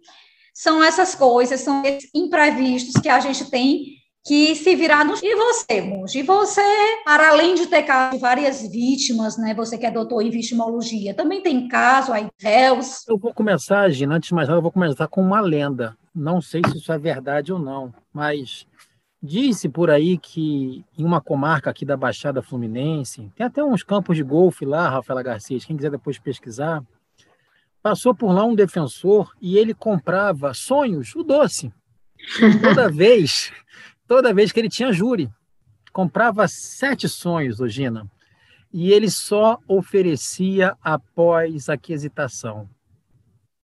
São 0.54 0.82
essas 0.82 1.14
coisas, 1.14 1.60
são 1.60 1.84
esses 1.84 2.10
imprevistos 2.16 3.02
que 3.02 3.10
a 3.10 3.20
gente 3.20 3.50
tem 3.52 3.96
que 4.26 4.56
se 4.56 4.76
virar 4.76 5.06
no... 5.06 5.14
E 5.22 5.36
você, 5.36 5.82
Monge? 5.82 6.20
E 6.20 6.24
você, 6.24 6.62
para 7.04 7.30
além 7.30 7.54
de 7.54 7.68
ter 7.68 7.84
caso 7.84 8.16
de 8.16 8.22
várias 8.22 8.62
vítimas, 8.68 9.38
né? 9.38 9.54
Você 9.54 9.78
que 9.78 9.86
é 9.86 9.92
doutor 9.92 10.22
em 10.22 10.32
vitimologia, 10.32 11.14
também 11.14 11.42
tem 11.42 11.68
caso 11.68 12.12
aí, 12.12 12.28
réus? 12.40 13.08
Eu 13.08 13.20
vou 13.20 13.34
começar, 13.34 13.88
Gina, 13.90 14.16
antes 14.16 14.30
de 14.30 14.34
mais 14.34 14.48
nada, 14.48 14.58
eu 14.58 14.64
vou 14.64 14.72
começar 14.72 15.08
com 15.08 15.22
uma 15.22 15.42
lenda. 15.42 15.96
Não 16.14 16.42
sei 16.42 16.62
se 16.68 16.78
isso 16.78 16.92
é 16.92 16.98
verdade 16.98 17.54
ou 17.54 17.60
não, 17.60 17.94
mas 18.12 18.66
Disse 19.26 19.68
por 19.68 19.90
aí 19.90 20.20
que 20.20 20.86
em 20.96 21.04
uma 21.04 21.20
comarca 21.20 21.72
aqui 21.72 21.84
da 21.84 21.98
Baixada 21.98 22.44
Fluminense, 22.44 23.32
tem 23.36 23.44
até 23.44 23.64
uns 23.64 23.82
campos 23.82 24.16
de 24.16 24.22
golfe 24.22 24.66
lá, 24.66 24.88
Rafaela 24.88 25.24
Garcia, 25.24 25.60
quem 25.62 25.76
quiser 25.76 25.90
depois 25.90 26.20
pesquisar, 26.20 26.84
passou 27.82 28.14
por 28.14 28.32
lá 28.32 28.46
um 28.46 28.54
defensor 28.54 29.34
e 29.42 29.58
ele 29.58 29.74
comprava 29.74 30.54
sonhos, 30.54 31.16
o 31.16 31.24
doce. 31.24 31.74
Toda 32.62 32.88
vez, 32.94 33.52
toda 34.08 34.32
vez 34.32 34.52
que 34.52 34.60
ele 34.60 34.70
tinha 34.70 34.94
júri, 34.94 35.28
comprava 35.92 36.48
sete 36.48 37.10
sonhos, 37.10 37.60
Ogina, 37.60 38.08
e 38.72 38.92
ele 38.92 39.10
só 39.10 39.58
oferecia 39.68 40.78
após 40.84 41.68
a 41.68 41.76
quesitação. 41.76 42.70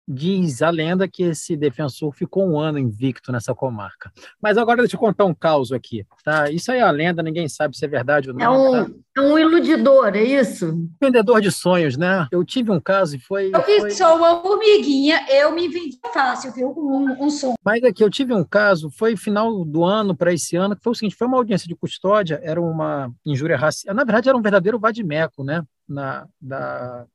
Diz 0.10 0.62
a 0.62 0.70
lenda 0.70 1.06
que 1.06 1.24
esse 1.24 1.58
defensor 1.58 2.14
ficou 2.14 2.50
um 2.50 2.58
ano 2.58 2.80
invicto 2.80 3.30
nessa 3.30 3.54
comarca. 3.54 4.10
Mas 4.42 4.58
agora 4.58 4.82
deixa 4.82 4.96
eu 4.96 5.00
contar 5.00 5.26
um 5.26 5.34
caos 5.34 5.74
aqui. 5.74 6.06
Tá? 6.24 6.50
Isso 6.50 6.72
aí 6.72 6.80
é 6.80 6.82
a 6.82 6.92
lenda, 6.92 7.22
ninguém 7.22 7.50
sabe 7.50 7.76
se 7.76 7.84
é 7.84 7.90
verdade 7.90 8.30
ou 8.30 8.36
não. 8.36 8.42
É 8.42 8.50
um, 8.50 8.86
tá? 8.86 8.92
é 9.18 9.22
um 9.22 9.38
iludidor, 9.38 10.16
é 10.16 10.24
isso? 10.24 10.90
Vendedor 11.02 11.42
de 11.42 11.52
sonhos, 11.52 11.98
né? 11.98 12.26
Eu 12.32 12.46
tive 12.46 12.72
um 12.72 12.80
caso 12.80 13.18
e 13.18 13.20
foi. 13.20 13.52
Eu 13.54 13.62
que 13.64 13.82
foi... 13.82 13.92
sou 13.92 14.16
uma 14.16 14.42
formiguinha, 14.42 15.26
eu 15.30 15.52
me 15.52 15.68
vendi 15.68 16.00
fácil, 16.14 16.54
viu? 16.54 16.70
Um, 16.70 17.26
um 17.26 17.30
sonho. 17.30 17.56
Mas 17.62 17.84
aqui, 17.84 18.02
eu 18.02 18.10
tive 18.10 18.34
um 18.34 18.46
caso, 18.46 18.90
foi 18.90 19.18
final 19.18 19.66
do 19.66 19.84
ano 19.84 20.16
para 20.16 20.32
esse 20.32 20.56
ano, 20.56 20.74
que 20.74 20.84
foi 20.84 20.92
o 20.92 20.96
seguinte: 20.96 21.18
foi 21.18 21.28
uma 21.28 21.38
audiência 21.38 21.68
de 21.68 21.76
custódia, 21.76 22.40
era 22.42 22.62
uma 22.62 23.12
injúria 23.26 23.58
racial. 23.58 23.94
Na 23.94 24.06
verdade, 24.06 24.30
era 24.30 24.38
um 24.38 24.42
verdadeiro 24.42 24.80
vadimeco, 24.80 25.44
né? 25.44 25.64
Na, 25.86 26.26
da 26.40 27.06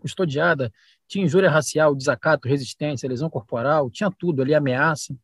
custodiada 0.00 0.70
tinha 1.06 1.24
injúria 1.24 1.50
racial, 1.50 1.94
desacato, 1.94 2.48
resistência, 2.48 3.08
lesão 3.08 3.30
corporal, 3.30 3.90
tinha 3.90 4.10
tudo 4.10 4.42
ali, 4.42 4.54
ameaça. 4.54 5.14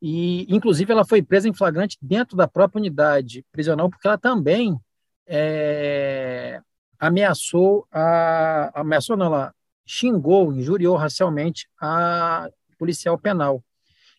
E, 0.00 0.46
inclusive, 0.54 0.92
ela 0.92 1.04
foi 1.04 1.22
presa 1.22 1.48
em 1.48 1.52
flagrante 1.52 1.98
dentro 2.00 2.36
da 2.36 2.46
própria 2.46 2.78
unidade 2.78 3.44
prisional, 3.50 3.90
porque 3.90 4.06
ela 4.06 4.18
também 4.18 4.78
é, 5.26 6.60
ameaçou, 6.98 7.86
a, 7.90 8.80
ameaçou 8.80 9.16
não, 9.16 9.26
ela 9.26 9.54
xingou, 9.84 10.52
injuriou 10.52 10.96
racialmente 10.96 11.68
a 11.80 12.48
policial 12.78 13.18
penal. 13.18 13.62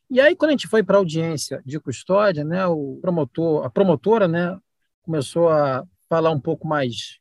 E 0.09 0.19
aí, 0.19 0.35
quando 0.35 0.49
a 0.49 0.53
gente 0.53 0.67
foi 0.67 0.83
para 0.83 0.97
a 0.97 0.99
audiência 0.99 1.61
de 1.65 1.79
custódia, 1.79 2.43
né, 2.43 2.65
o 2.65 2.97
promotor, 3.01 3.65
a 3.65 3.69
promotora, 3.69 4.27
né, 4.27 4.57
começou 5.03 5.49
a 5.49 5.85
falar 6.09 6.31
um 6.31 6.39
pouco 6.39 6.67
mais 6.67 7.18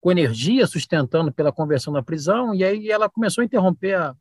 com 0.00 0.10
energia, 0.10 0.66
sustentando 0.66 1.32
pela 1.32 1.52
conversão 1.52 1.92
da 1.92 2.02
prisão, 2.02 2.54
e 2.54 2.64
aí 2.64 2.90
ela 2.90 3.08
começou 3.08 3.42
a 3.42 3.44
interromper 3.44 3.94
a, 3.94 4.14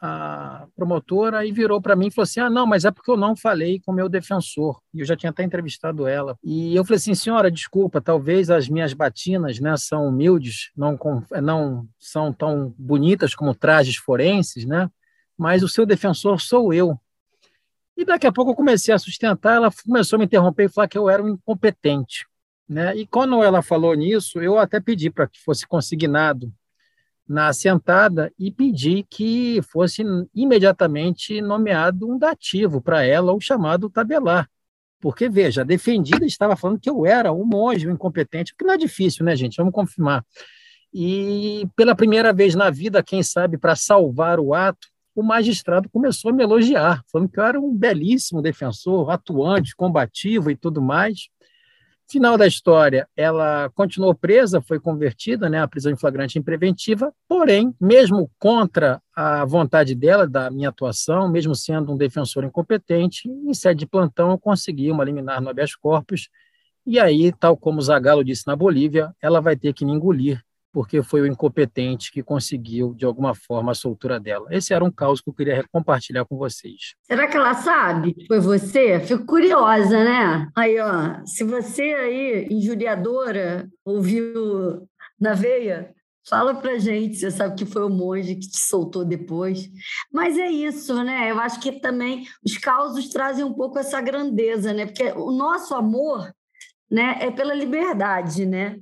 a 0.00 0.66
promotora 0.76 1.44
e 1.44 1.52
virou 1.52 1.80
para 1.80 1.96
mim 1.96 2.06
e 2.06 2.10
falou 2.10 2.24
assim: 2.24 2.40
Ah, 2.40 2.50
não, 2.50 2.66
mas 2.66 2.84
é 2.84 2.90
porque 2.90 3.10
eu 3.10 3.16
não 3.16 3.34
falei 3.34 3.80
com 3.80 3.92
o 3.92 3.94
meu 3.94 4.08
defensor. 4.08 4.80
E 4.92 5.00
eu 5.00 5.06
já 5.06 5.16
tinha 5.16 5.30
até 5.30 5.42
entrevistado 5.42 6.06
ela. 6.06 6.38
E 6.42 6.74
eu 6.76 6.84
falei 6.84 6.96
assim: 6.96 7.14
Senhora, 7.14 7.50
desculpa, 7.50 8.00
talvez 8.00 8.50
as 8.50 8.68
minhas 8.68 8.92
batinas 8.92 9.58
né, 9.58 9.76
são 9.76 10.08
humildes, 10.08 10.70
não, 10.76 10.98
não 11.42 11.88
são 11.98 12.32
tão 12.32 12.74
bonitas 12.78 13.34
como 13.34 13.54
trajes 13.54 13.96
forenses, 13.96 14.64
né? 14.64 14.88
mas 15.36 15.62
o 15.62 15.68
seu 15.68 15.84
defensor 15.84 16.40
sou 16.40 16.72
eu. 16.72 16.98
E 17.96 18.04
daqui 18.04 18.26
a 18.26 18.32
pouco 18.32 18.50
eu 18.50 18.56
comecei 18.56 18.92
a 18.92 18.98
sustentar, 18.98 19.56
ela 19.56 19.70
começou 19.84 20.16
a 20.16 20.18
me 20.18 20.24
interromper 20.24 20.64
e 20.64 20.68
falar 20.68 20.88
que 20.88 20.98
eu 20.98 21.08
era 21.08 21.22
um 21.22 21.28
incompetente. 21.28 22.26
Né? 22.68 22.96
E 22.96 23.06
quando 23.06 23.42
ela 23.42 23.62
falou 23.62 23.94
nisso, 23.94 24.40
eu 24.40 24.58
até 24.58 24.80
pedi 24.80 25.10
para 25.10 25.26
que 25.26 25.40
fosse 25.40 25.66
consignado 25.66 26.52
na 27.26 27.48
assentada 27.48 28.32
e 28.38 28.50
pedi 28.50 29.04
que 29.08 29.60
fosse 29.62 30.02
imediatamente 30.34 31.40
nomeado 31.40 32.10
um 32.10 32.18
dativo 32.18 32.80
para 32.80 33.02
ela, 33.02 33.32
o 33.32 33.40
chamado 33.40 33.88
tabelar. 33.88 34.48
Porque, 35.00 35.28
veja, 35.28 35.62
a 35.62 35.64
defendida 35.64 36.24
estava 36.24 36.56
falando 36.56 36.80
que 36.80 36.88
eu 36.88 37.04
era 37.04 37.32
um 37.32 37.44
monge, 37.44 37.88
um 37.88 37.92
incompetente, 37.92 38.52
o 38.52 38.56
que 38.56 38.64
não 38.64 38.74
é 38.74 38.78
difícil, 38.78 39.24
né, 39.24 39.36
gente? 39.36 39.56
Vamos 39.56 39.72
confirmar. 39.72 40.24
E 40.92 41.66
pela 41.74 41.94
primeira 41.94 42.32
vez 42.32 42.54
na 42.54 42.70
vida, 42.70 43.02
quem 43.02 43.22
sabe, 43.22 43.58
para 43.58 43.74
salvar 43.74 44.38
o 44.38 44.54
ato, 44.54 44.86
o 45.14 45.22
magistrado 45.22 45.88
começou 45.90 46.30
a 46.30 46.34
me 46.34 46.42
elogiar, 46.42 47.04
falando 47.10 47.28
que 47.28 47.38
eu 47.38 47.44
era 47.44 47.60
um 47.60 47.74
belíssimo 47.74 48.42
defensor, 48.42 49.10
atuante, 49.10 49.76
combativo 49.76 50.50
e 50.50 50.56
tudo 50.56 50.82
mais. 50.82 51.28
Final 52.10 52.36
da 52.36 52.46
história, 52.46 53.08
ela 53.16 53.70
continuou 53.74 54.14
presa, 54.14 54.60
foi 54.60 54.78
convertida 54.78 55.48
né, 55.48 55.62
à 55.62 55.66
prisão 55.66 55.90
em 55.90 55.96
flagrante 55.96 56.38
em 56.38 56.42
preventiva, 56.42 57.12
porém, 57.26 57.74
mesmo 57.80 58.30
contra 58.38 59.00
a 59.16 59.44
vontade 59.44 59.94
dela, 59.94 60.26
da 60.26 60.50
minha 60.50 60.68
atuação, 60.68 61.28
mesmo 61.28 61.54
sendo 61.54 61.92
um 61.92 61.96
defensor 61.96 62.44
incompetente, 62.44 63.28
em 63.28 63.54
sede 63.54 63.80
de 63.80 63.86
plantão 63.86 64.30
eu 64.30 64.38
consegui 64.38 64.90
uma 64.90 65.02
liminar 65.02 65.40
no 65.40 65.48
habeas 65.48 65.74
corpus, 65.74 66.28
e 66.86 67.00
aí, 67.00 67.32
tal 67.32 67.56
como 67.56 67.80
Zagallo 67.80 68.22
disse 68.22 68.46
na 68.46 68.54
Bolívia, 68.54 69.14
ela 69.20 69.40
vai 69.40 69.56
ter 69.56 69.72
que 69.72 69.86
me 69.86 69.92
engolir 69.92 70.44
porque 70.74 71.04
foi 71.04 71.20
o 71.20 71.26
incompetente 71.26 72.10
que 72.10 72.20
conseguiu, 72.20 72.92
de 72.94 73.04
alguma 73.04 73.32
forma, 73.32 73.70
a 73.70 73.76
soltura 73.76 74.18
dela. 74.18 74.48
Esse 74.50 74.74
era 74.74 74.84
um 74.84 74.90
caos 74.90 75.20
que 75.20 75.30
eu 75.30 75.32
queria 75.32 75.64
compartilhar 75.70 76.24
com 76.24 76.36
vocês. 76.36 76.96
Será 77.04 77.28
que 77.28 77.36
ela 77.36 77.54
sabe 77.54 78.12
que 78.12 78.26
foi 78.26 78.40
você? 78.40 78.98
Fico 78.98 79.24
curiosa, 79.24 80.02
né? 80.02 80.48
Aí, 80.56 80.76
ó, 80.80 81.24
se 81.24 81.44
você 81.44 81.82
aí, 81.82 82.48
injuriadora, 82.50 83.68
ouviu 83.84 84.88
na 85.18 85.32
veia, 85.32 85.94
Fala 86.26 86.54
pra 86.54 86.78
gente, 86.78 87.16
você 87.16 87.30
sabe 87.30 87.54
que 87.54 87.66
foi 87.66 87.84
o 87.84 87.90
monge 87.90 88.36
que 88.36 88.48
te 88.48 88.58
soltou 88.58 89.04
depois. 89.04 89.68
Mas 90.10 90.38
é 90.38 90.50
isso, 90.50 91.04
né? 91.04 91.30
Eu 91.30 91.38
acho 91.38 91.60
que 91.60 91.70
também 91.70 92.26
os 92.42 92.56
causos 92.56 93.10
trazem 93.10 93.44
um 93.44 93.52
pouco 93.52 93.78
essa 93.78 94.00
grandeza, 94.00 94.72
né? 94.72 94.86
Porque 94.86 95.12
o 95.12 95.30
nosso 95.30 95.74
amor, 95.74 96.34
né, 96.90 97.18
é 97.20 97.30
pela 97.30 97.52
liberdade, 97.52 98.46
né? 98.46 98.78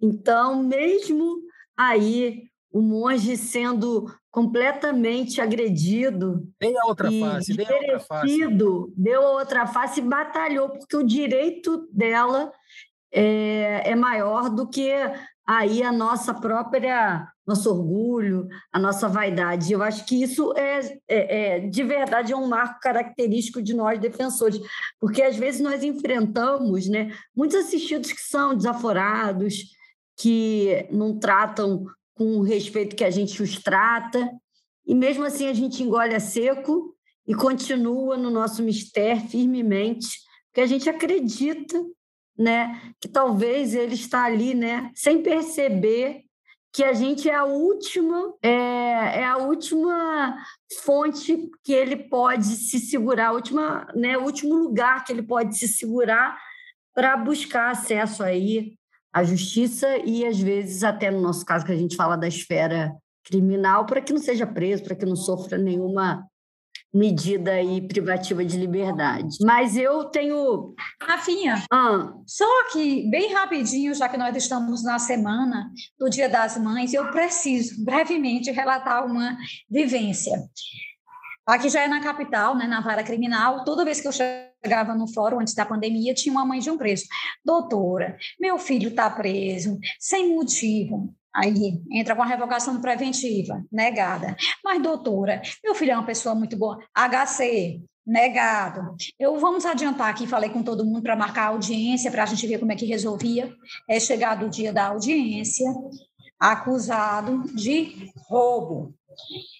Então, 0.00 0.62
mesmo 0.62 1.40
aí, 1.76 2.44
o 2.72 2.80
monge 2.80 3.36
sendo 3.36 4.06
completamente 4.30 5.40
agredido. 5.40 6.48
Dei 6.58 6.76
a 6.76 6.84
outra 6.86 7.10
face, 7.10 7.54
dei 7.54 7.66
a 7.66 7.76
outra 7.76 8.00
face. 8.00 8.38
Deu 8.96 9.26
a 9.26 9.30
outra 9.32 9.66
face 9.66 10.00
e 10.00 10.04
batalhou, 10.04 10.68
porque 10.70 10.96
o 10.96 11.06
direito 11.06 11.88
dela 11.92 12.52
é, 13.12 13.90
é 13.90 13.94
maior 13.96 14.48
do 14.48 14.68
que 14.68 14.92
aí 15.50 15.82
a 15.82 15.90
nossa 15.90 16.32
própria 16.32 17.26
nosso 17.44 17.68
orgulho, 17.68 18.46
a 18.72 18.78
nossa 18.78 19.08
vaidade. 19.08 19.72
Eu 19.72 19.82
acho 19.82 20.06
que 20.06 20.22
isso 20.22 20.56
é, 20.56 20.78
é, 21.08 21.56
é, 21.56 21.60
de 21.66 21.82
verdade 21.82 22.32
é 22.32 22.36
um 22.36 22.46
marco 22.46 22.78
característico 22.78 23.60
de 23.60 23.74
nós 23.74 23.98
defensores, 23.98 24.60
porque 25.00 25.20
às 25.20 25.36
vezes 25.36 25.60
nós 25.60 25.82
enfrentamos, 25.82 26.88
né, 26.88 27.12
muitos 27.34 27.56
assistidos 27.56 28.12
que 28.12 28.20
são 28.20 28.54
desaforados, 28.54 29.64
que 30.16 30.86
não 30.92 31.18
tratam 31.18 31.84
com 32.14 32.36
o 32.36 32.42
respeito 32.42 32.94
que 32.94 33.02
a 33.02 33.10
gente 33.10 33.42
os 33.42 33.60
trata, 33.60 34.30
e 34.86 34.94
mesmo 34.94 35.24
assim 35.24 35.48
a 35.48 35.52
gente 35.52 35.82
engole 35.82 36.14
a 36.14 36.20
seco 36.20 36.94
e 37.26 37.34
continua 37.34 38.16
no 38.16 38.30
nosso 38.30 38.62
mistério 38.62 39.28
firmemente, 39.28 40.20
porque 40.46 40.60
a 40.60 40.66
gente 40.66 40.88
acredita 40.88 41.76
né, 42.40 42.80
que 42.98 43.06
talvez 43.06 43.74
ele 43.74 43.94
está 43.94 44.24
ali, 44.24 44.54
né, 44.54 44.90
sem 44.94 45.22
perceber 45.22 46.22
que 46.72 46.82
a 46.82 46.94
gente 46.94 47.28
é 47.28 47.34
a 47.34 47.44
última 47.44 48.32
é, 48.42 48.50
é, 49.20 49.24
a 49.26 49.36
última 49.36 50.38
fonte 50.82 51.50
que 51.62 51.72
ele 51.72 51.96
pode 51.96 52.46
se 52.46 52.78
segurar, 52.78 53.28
a 53.28 53.32
última, 53.32 53.86
né, 53.94 54.16
o 54.16 54.22
último 54.22 54.54
lugar 54.54 55.04
que 55.04 55.12
ele 55.12 55.22
pode 55.22 55.58
se 55.58 55.68
segurar 55.68 56.38
para 56.94 57.14
buscar 57.14 57.72
acesso 57.72 58.22
aí 58.22 58.72
à 59.12 59.22
justiça 59.22 59.98
e 59.98 60.24
às 60.24 60.40
vezes 60.40 60.82
até 60.82 61.10
no 61.10 61.20
nosso 61.20 61.44
caso 61.44 61.66
que 61.66 61.72
a 61.72 61.76
gente 61.76 61.94
fala 61.94 62.16
da 62.16 62.28
esfera 62.28 62.96
criminal 63.22 63.84
para 63.84 64.00
que 64.00 64.14
não 64.14 64.20
seja 64.20 64.46
preso, 64.46 64.82
para 64.82 64.96
que 64.96 65.04
não 65.04 65.16
sofra 65.16 65.58
nenhuma 65.58 66.26
medida 66.92 67.52
aí 67.52 67.80
privativa 67.80 68.44
de 68.44 68.56
liberdade. 68.56 69.36
Mas 69.42 69.76
eu 69.76 70.04
tenho. 70.06 70.74
Rafinha, 71.00 71.62
ah. 71.72 72.12
só 72.26 72.70
que, 72.72 73.08
bem 73.10 73.32
rapidinho, 73.32 73.94
já 73.94 74.08
que 74.08 74.16
nós 74.16 74.36
estamos 74.36 74.82
na 74.82 74.98
semana 74.98 75.70
do 75.98 76.10
Dia 76.10 76.28
das 76.28 76.56
Mães, 76.56 76.92
eu 76.92 77.10
preciso 77.10 77.84
brevemente 77.84 78.50
relatar 78.50 79.06
uma 79.06 79.36
vivência. 79.70 80.38
Aqui 81.46 81.68
já 81.68 81.82
é 81.82 81.88
na 81.88 82.00
capital, 82.00 82.56
né, 82.56 82.66
na 82.66 82.80
vara 82.80 83.02
criminal. 83.02 83.64
Toda 83.64 83.84
vez 83.84 84.00
que 84.00 84.06
eu 84.06 84.12
chegava 84.12 84.94
no 84.94 85.08
fórum 85.12 85.40
antes 85.40 85.54
da 85.54 85.66
pandemia, 85.66 86.14
tinha 86.14 86.32
uma 86.32 86.44
mãe 86.44 86.60
de 86.60 86.70
um 86.70 86.78
preso. 86.78 87.06
Doutora, 87.44 88.16
meu 88.38 88.58
filho 88.58 88.90
está 88.90 89.10
preso, 89.10 89.78
sem 89.98 90.28
motivo. 90.28 91.12
Aí 91.34 91.80
entra 91.92 92.16
com 92.16 92.22
a 92.22 92.26
revogação 92.26 92.80
preventiva, 92.80 93.64
negada. 93.70 94.36
Mas, 94.64 94.82
doutora, 94.82 95.40
meu 95.62 95.74
filho 95.74 95.92
é 95.92 95.94
uma 95.94 96.06
pessoa 96.06 96.34
muito 96.34 96.56
boa. 96.56 96.78
HC, 96.94 97.80
negado. 98.06 98.96
Eu 99.18 99.38
vamos 99.38 99.64
adiantar 99.64 100.08
aqui, 100.08 100.26
falei 100.26 100.50
com 100.50 100.62
todo 100.62 100.84
mundo 100.84 101.02
para 101.02 101.14
marcar 101.14 101.44
a 101.44 101.48
audiência, 101.48 102.10
para 102.10 102.24
a 102.24 102.26
gente 102.26 102.46
ver 102.46 102.58
como 102.58 102.72
é 102.72 102.76
que 102.76 102.86
resolvia. 102.86 103.52
É 103.88 104.00
chegado 104.00 104.46
o 104.46 104.50
dia 104.50 104.72
da 104.72 104.88
audiência, 104.88 105.72
acusado 106.38 107.44
de 107.54 108.10
roubo. 108.28 108.94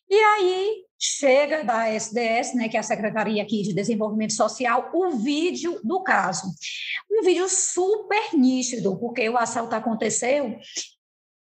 E 0.08 0.14
aí 0.14 0.84
chega 0.98 1.64
da 1.64 1.88
SDS, 1.88 2.54
né, 2.54 2.68
que 2.68 2.76
é 2.76 2.80
a 2.80 2.82
Secretaria 2.82 3.42
aqui 3.42 3.62
de 3.62 3.72
Desenvolvimento 3.72 4.34
Social, 4.34 4.90
o 4.92 5.10
vídeo 5.12 5.80
do 5.82 6.02
caso. 6.02 6.46
Um 7.10 7.22
vídeo 7.22 7.48
super 7.48 8.34
nítido, 8.34 8.98
porque 8.98 9.28
o 9.28 9.38
assalto 9.38 9.74
aconteceu 9.74 10.58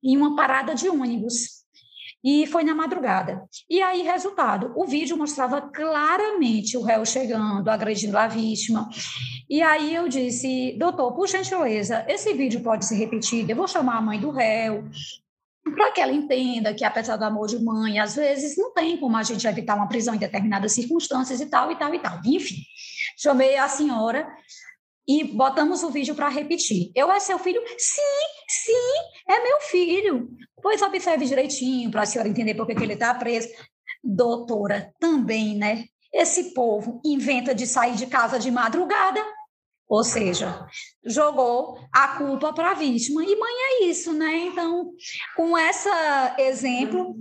em 0.06 0.16
uma 0.16 0.36
parada 0.36 0.74
de 0.74 0.88
ônibus. 0.88 1.56
E 2.24 2.46
foi 2.46 2.64
na 2.64 2.74
madrugada. 2.74 3.44
E 3.68 3.82
aí, 3.82 4.02
resultado, 4.02 4.72
o 4.74 4.86
vídeo 4.86 5.16
mostrava 5.16 5.60
claramente 5.60 6.76
o 6.76 6.82
réu 6.82 7.04
chegando, 7.04 7.68
agredindo 7.68 8.16
a 8.16 8.26
vítima. 8.26 8.88
E 9.48 9.62
aí 9.62 9.94
eu 9.94 10.08
disse, 10.08 10.74
doutor, 10.78 11.12
por 11.12 11.28
gentileza, 11.28 12.04
esse 12.08 12.32
vídeo 12.32 12.60
pode 12.62 12.84
ser 12.84 12.96
repetido, 12.96 13.50
eu 13.50 13.56
vou 13.56 13.68
chamar 13.68 13.98
a 13.98 14.02
mãe 14.02 14.18
do 14.18 14.30
réu, 14.30 14.84
para 15.74 15.92
que 15.92 16.00
ela 16.00 16.12
entenda 16.12 16.74
que, 16.74 16.84
apesar 16.84 17.16
do 17.16 17.24
amor 17.24 17.48
de 17.48 17.62
mãe, 17.62 17.98
às 17.98 18.16
vezes 18.16 18.56
não 18.56 18.72
tem 18.72 18.96
como 18.96 19.16
a 19.16 19.22
gente 19.22 19.46
evitar 19.46 19.76
uma 19.76 19.88
prisão 19.88 20.14
em 20.14 20.18
determinadas 20.18 20.72
circunstâncias 20.72 21.40
e 21.40 21.46
tal, 21.46 21.70
e 21.70 21.76
tal, 21.76 21.94
e 21.94 21.98
tal. 21.98 22.20
Enfim, 22.24 22.56
chamei 23.16 23.56
a 23.56 23.68
senhora 23.68 24.26
e 25.06 25.24
botamos 25.24 25.82
o 25.82 25.90
vídeo 25.90 26.14
para 26.14 26.28
repetir. 26.28 26.90
Eu 26.94 27.10
é 27.10 27.20
seu 27.20 27.38
filho? 27.38 27.62
Sim, 27.78 28.26
sim, 28.48 29.28
é 29.28 29.42
meu 29.42 29.60
filho. 29.60 30.30
Pois 30.60 30.82
observe 30.82 31.24
direitinho 31.26 31.90
para 31.90 32.02
a 32.02 32.06
senhora 32.06 32.28
entender 32.28 32.54
por 32.54 32.66
que, 32.66 32.72
ele 32.72 32.94
está 32.94 33.14
preso. 33.14 33.48
Doutora, 34.02 34.92
também, 34.98 35.56
né? 35.56 35.84
Esse 36.12 36.54
povo 36.54 37.00
inventa 37.04 37.54
de 37.54 37.66
sair 37.66 37.94
de 37.94 38.06
casa 38.06 38.38
de 38.38 38.50
madrugada, 38.50 39.22
ou 39.88 40.02
seja, 40.02 40.66
jogou 41.04 41.78
a 41.92 42.08
culpa 42.16 42.52
para 42.52 42.70
a 42.72 42.74
vítima. 42.74 43.22
E 43.22 43.36
mãe 43.36 43.52
é 43.52 43.84
isso, 43.84 44.12
né? 44.12 44.36
Então, 44.46 44.92
com 45.36 45.56
esse 45.56 45.88
exemplo, 46.38 47.14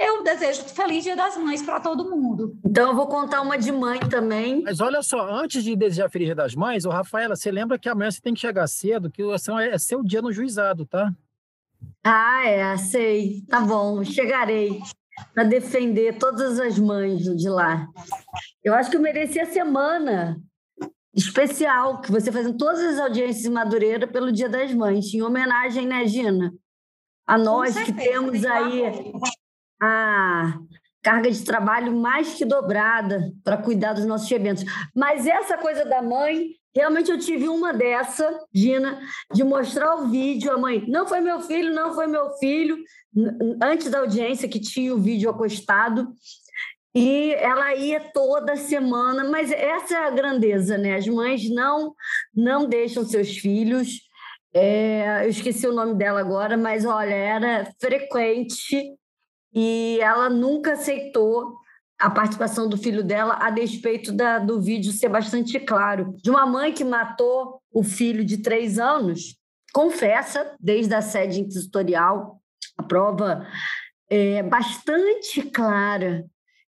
eu 0.00 0.24
desejo 0.24 0.62
feliz 0.64 1.04
Dia 1.04 1.14
das 1.14 1.36
Mães 1.36 1.62
para 1.62 1.78
todo 1.78 2.10
mundo. 2.10 2.56
Então, 2.64 2.88
eu 2.90 2.96
vou 2.96 3.06
contar 3.06 3.42
uma 3.42 3.58
de 3.58 3.70
mãe 3.70 4.00
também. 4.00 4.62
Mas 4.62 4.80
olha 4.80 5.02
só, 5.02 5.30
antes 5.30 5.62
de 5.62 5.76
desejar 5.76 6.08
feliz 6.08 6.28
Dia 6.28 6.34
das 6.34 6.54
Mães, 6.54 6.86
ô 6.86 6.90
Rafaela, 6.90 7.36
você 7.36 7.50
lembra 7.50 7.78
que 7.78 7.88
amanhã 7.88 8.10
você 8.10 8.20
tem 8.20 8.32
que 8.32 8.40
chegar 8.40 8.66
cedo, 8.66 9.10
que 9.10 9.22
é 9.22 9.78
seu 9.78 10.02
dia 10.02 10.22
no 10.22 10.32
juizado, 10.32 10.86
tá? 10.86 11.12
Ah, 12.02 12.46
é, 12.46 12.76
sei. 12.78 13.42
Tá 13.48 13.60
bom, 13.60 14.02
chegarei 14.02 14.80
para 15.34 15.44
defender 15.44 16.16
todas 16.18 16.58
as 16.58 16.78
mães 16.78 17.22
de 17.22 17.48
lá. 17.48 17.86
Eu 18.64 18.74
acho 18.74 18.90
que 18.90 18.96
eu 18.96 19.02
mereci 19.02 19.38
a 19.38 19.46
semana 19.46 20.40
especial, 21.14 22.00
que 22.00 22.10
você 22.10 22.30
fazendo 22.32 22.56
todas 22.56 22.80
as 22.80 22.98
audiências 22.98 23.44
em 23.44 23.50
Madureira 23.50 24.06
pelo 24.06 24.32
Dia 24.32 24.48
das 24.48 24.72
Mães, 24.72 25.12
em 25.12 25.22
homenagem, 25.22 25.86
né, 25.86 26.06
Gina? 26.06 26.54
A 27.26 27.36
nós 27.36 27.74
certeza, 27.74 27.98
que 27.98 28.08
temos 28.08 28.44
aí 28.44 29.12
a 29.80 30.58
carga 31.02 31.30
de 31.30 31.44
trabalho 31.44 31.96
mais 31.96 32.34
que 32.34 32.44
dobrada 32.44 33.32
para 33.42 33.56
cuidar 33.56 33.94
dos 33.94 34.04
nossos 34.04 34.30
eventos. 34.30 34.64
Mas 34.94 35.26
essa 35.26 35.56
coisa 35.56 35.84
da 35.84 36.02
mãe, 36.02 36.50
realmente 36.74 37.10
eu 37.10 37.18
tive 37.18 37.48
uma 37.48 37.72
dessa, 37.72 38.38
Gina, 38.54 39.00
de 39.32 39.42
mostrar 39.42 39.96
o 39.96 40.08
vídeo, 40.08 40.52
a 40.52 40.58
mãe, 40.58 40.84
não 40.88 41.06
foi 41.06 41.20
meu 41.20 41.40
filho, 41.40 41.74
não 41.74 41.94
foi 41.94 42.06
meu 42.06 42.30
filho, 42.34 42.76
antes 43.62 43.90
da 43.90 44.00
audiência 44.00 44.48
que 44.48 44.60
tinha 44.60 44.94
o 44.94 45.00
vídeo 45.00 45.30
acostado, 45.30 46.08
e 46.94 47.32
ela 47.34 47.74
ia 47.74 48.00
toda 48.12 48.56
semana, 48.56 49.24
mas 49.24 49.50
essa 49.52 49.94
é 49.94 50.06
a 50.06 50.10
grandeza, 50.10 50.76
né? 50.76 50.96
As 50.96 51.06
mães 51.06 51.48
não 51.48 51.94
não 52.34 52.68
deixam 52.68 53.04
seus 53.04 53.38
filhos. 53.38 54.00
É, 54.52 55.24
eu 55.24 55.30
esqueci 55.30 55.68
o 55.68 55.72
nome 55.72 55.94
dela 55.94 56.18
agora, 56.18 56.56
mas 56.56 56.84
olha, 56.84 57.14
era 57.14 57.70
frequente 57.80 58.92
e 59.52 59.98
ela 60.00 60.28
nunca 60.28 60.72
aceitou 60.72 61.56
a 61.98 62.08
participação 62.08 62.68
do 62.68 62.78
filho 62.78 63.04
dela 63.04 63.38
a 63.40 63.50
despeito 63.50 64.12
da, 64.12 64.38
do 64.38 64.60
vídeo 64.60 64.92
ser 64.92 65.08
bastante 65.08 65.60
claro. 65.60 66.14
De 66.22 66.30
uma 66.30 66.46
mãe 66.46 66.72
que 66.72 66.84
matou 66.84 67.60
o 67.72 67.82
filho 67.82 68.24
de 68.24 68.38
três 68.38 68.78
anos, 68.78 69.36
confessa, 69.72 70.56
desde 70.58 70.94
a 70.94 71.02
sede 71.02 71.40
inquisitorial, 71.40 72.40
a 72.78 72.82
prova 72.82 73.46
é 74.08 74.42
bastante 74.42 75.42
clara 75.42 76.24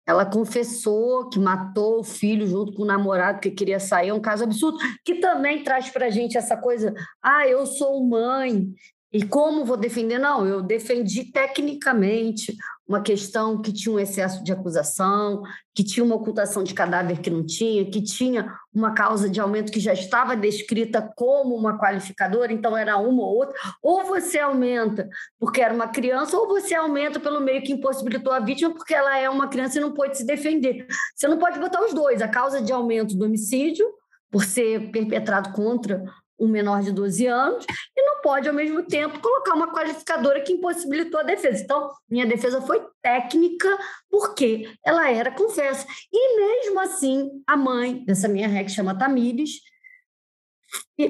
ela 0.06 0.26
confessou 0.26 1.30
que 1.30 1.40
matou 1.40 2.00
o 2.00 2.04
filho 2.04 2.46
junto 2.46 2.74
com 2.74 2.84
o 2.84 2.86
namorado 2.86 3.40
que 3.40 3.50
queria 3.50 3.80
sair, 3.80 4.10
é 4.10 4.14
um 4.14 4.20
caso 4.20 4.44
absurdo, 4.44 4.78
que 5.04 5.16
também 5.16 5.64
traz 5.64 5.90
para 5.90 6.08
a 6.08 6.10
gente 6.10 6.38
essa 6.38 6.58
coisa, 6.58 6.94
ah, 7.22 7.48
eu 7.48 7.66
sou 7.66 8.04
mãe, 8.06 8.68
e 9.14 9.24
como 9.24 9.64
vou 9.64 9.78
defender? 9.78 10.18
Não, 10.18 10.44
eu 10.44 10.60
defendi 10.60 11.26
tecnicamente 11.26 12.58
uma 12.88 13.00
questão 13.00 13.62
que 13.62 13.72
tinha 13.72 13.94
um 13.94 14.00
excesso 14.00 14.44
de 14.44 14.52
acusação, 14.52 15.44
que 15.74 15.84
tinha 15.84 16.04
uma 16.04 16.16
ocultação 16.16 16.64
de 16.64 16.74
cadáver 16.74 17.20
que 17.20 17.30
não 17.30 17.46
tinha, 17.46 17.86
que 17.86 18.02
tinha 18.02 18.52
uma 18.74 18.92
causa 18.96 19.30
de 19.30 19.40
aumento 19.40 19.72
que 19.72 19.80
já 19.80 19.94
estava 19.94 20.36
descrita 20.36 21.00
como 21.16 21.56
uma 21.56 21.78
qualificadora, 21.78 22.52
então 22.52 22.76
era 22.76 22.98
uma 22.98 23.22
ou 23.22 23.36
outra. 23.36 23.56
Ou 23.84 24.04
você 24.04 24.40
aumenta 24.40 25.08
porque 25.40 25.62
era 25.62 25.76
uma 25.76 25.88
criança, 25.88 26.36
ou 26.36 26.48
você 26.48 26.74
aumenta 26.74 27.20
pelo 27.20 27.40
meio 27.40 27.62
que 27.62 27.72
impossibilitou 27.72 28.34
a 28.34 28.40
vítima 28.40 28.74
porque 28.74 28.96
ela 28.96 29.16
é 29.16 29.30
uma 29.30 29.48
criança 29.48 29.78
e 29.78 29.82
não 29.82 29.94
pode 29.94 30.18
se 30.18 30.26
defender. 30.26 30.88
Você 31.16 31.28
não 31.28 31.38
pode 31.38 31.60
botar 31.60 31.86
os 31.86 31.94
dois, 31.94 32.20
a 32.20 32.28
causa 32.28 32.60
de 32.60 32.74
aumento 32.74 33.16
do 33.16 33.26
homicídio, 33.26 33.86
por 34.32 34.44
ser 34.44 34.90
perpetrado 34.90 35.52
contra 35.52 36.04
um 36.44 36.50
menor 36.50 36.82
de 36.82 36.92
12 36.92 37.26
anos, 37.26 37.66
e 37.96 38.06
não 38.06 38.22
pode, 38.22 38.48
ao 38.48 38.54
mesmo 38.54 38.84
tempo, 38.84 39.20
colocar 39.20 39.54
uma 39.54 39.74
qualificadora 39.74 40.42
que 40.42 40.54
impossibilitou 40.54 41.20
a 41.20 41.24
defesa. 41.24 41.64
Então, 41.64 41.92
minha 42.10 42.26
defesa 42.26 42.62
foi 42.62 42.86
técnica, 43.02 43.70
porque 44.10 44.72
ela 44.86 45.10
era 45.10 45.32
confessa. 45.32 45.86
E 46.12 46.38
mesmo 46.38 46.80
assim, 46.80 47.30
a 47.48 47.56
mãe 47.56 48.04
dessa 48.06 48.28
minha 48.28 48.64
que 48.64 48.70
chama 48.70 48.98
Tamires, 48.98 49.62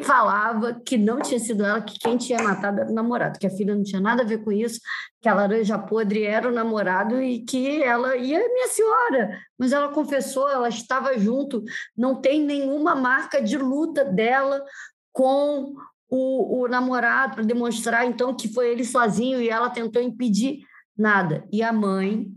falava 0.01 0.81
que 0.85 0.97
não 0.97 1.19
tinha 1.21 1.39
sido 1.39 1.63
ela, 1.63 1.81
que 1.81 1.99
quem 1.99 2.17
tinha 2.17 2.41
matado 2.41 2.81
era 2.81 2.89
o 2.89 2.93
namorado, 2.93 3.39
que 3.39 3.47
a 3.47 3.49
filha 3.49 3.75
não 3.75 3.83
tinha 3.83 4.01
nada 4.01 4.23
a 4.23 4.25
ver 4.25 4.43
com 4.43 4.51
isso, 4.51 4.79
que 5.21 5.29
a 5.29 5.33
laranja 5.33 5.77
podre 5.77 6.23
era 6.23 6.47
o 6.47 6.51
namorado 6.51 7.21
e 7.21 7.43
que 7.45 7.81
ela 7.81 8.15
ia, 8.15 8.39
minha 8.39 8.67
senhora, 8.67 9.39
mas 9.57 9.71
ela 9.71 9.89
confessou, 9.89 10.49
ela 10.49 10.69
estava 10.69 11.17
junto, 11.17 11.63
não 11.95 12.19
tem 12.19 12.41
nenhuma 12.41 12.95
marca 12.95 13.41
de 13.41 13.57
luta 13.57 14.03
dela 14.03 14.63
com 15.13 15.75
o, 16.09 16.63
o 16.63 16.67
namorado 16.67 17.35
para 17.35 17.43
demonstrar 17.43 18.05
então 18.05 18.35
que 18.35 18.51
foi 18.51 18.71
ele 18.71 18.83
sozinho 18.83 19.39
e 19.39 19.49
ela 19.49 19.69
tentou 19.69 20.01
impedir 20.01 20.65
nada. 20.97 21.47
E 21.51 21.63
a 21.63 21.71
mãe 21.71 22.27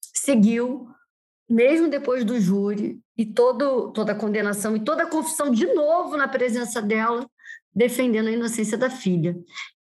seguiu, 0.00 0.88
mesmo 1.48 1.88
depois 1.88 2.24
do 2.24 2.38
júri 2.38 3.00
e 3.16 3.24
todo, 3.24 3.92
toda 3.92 4.12
a 4.12 4.16
condenação 4.16 4.76
e 4.76 4.80
toda 4.80 5.04
a 5.04 5.10
confissão 5.10 5.50
de 5.50 5.66
novo 5.72 6.16
na 6.16 6.28
presença 6.28 6.82
dela, 6.82 7.26
defendendo 7.74 8.28
a 8.28 8.32
inocência 8.32 8.76
da 8.76 8.90
filha. 8.90 9.36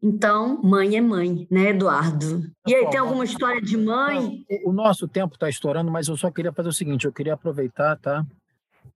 Então, 0.02 0.62
mãe 0.64 0.96
é 0.96 1.02
mãe, 1.02 1.48
né, 1.52 1.70
Eduardo? 1.70 2.44
E 2.66 2.74
aí, 2.74 2.90
tem 2.90 3.00
alguma 3.00 3.26
história 3.26 3.62
de 3.62 3.76
mãe? 3.76 4.46
O 4.64 4.72
nosso 4.72 5.08
tempo 5.08 5.34
está 5.34 5.50
estourando, 5.50 5.92
mas 5.92 6.08
eu 6.08 6.16
só 6.16 6.32
queria 6.32 6.54
fazer 6.54 6.70
o 6.70 6.74
seguinte: 6.74 7.06
eu 7.06 7.12
queria 7.12 7.34
aproveitar, 7.34 7.98
tá? 7.98 8.26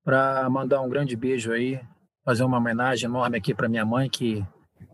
Para 0.04 0.50
mandar 0.50 0.80
um 0.82 0.90
grande 0.90 1.16
beijo 1.16 1.52
aí 1.52 1.82
fazer 2.24 2.44
uma 2.44 2.58
homenagem 2.58 3.06
enorme 3.06 3.38
aqui 3.38 3.54
para 3.54 3.70
minha 3.70 3.86
mãe, 3.86 4.10
que 4.10 4.46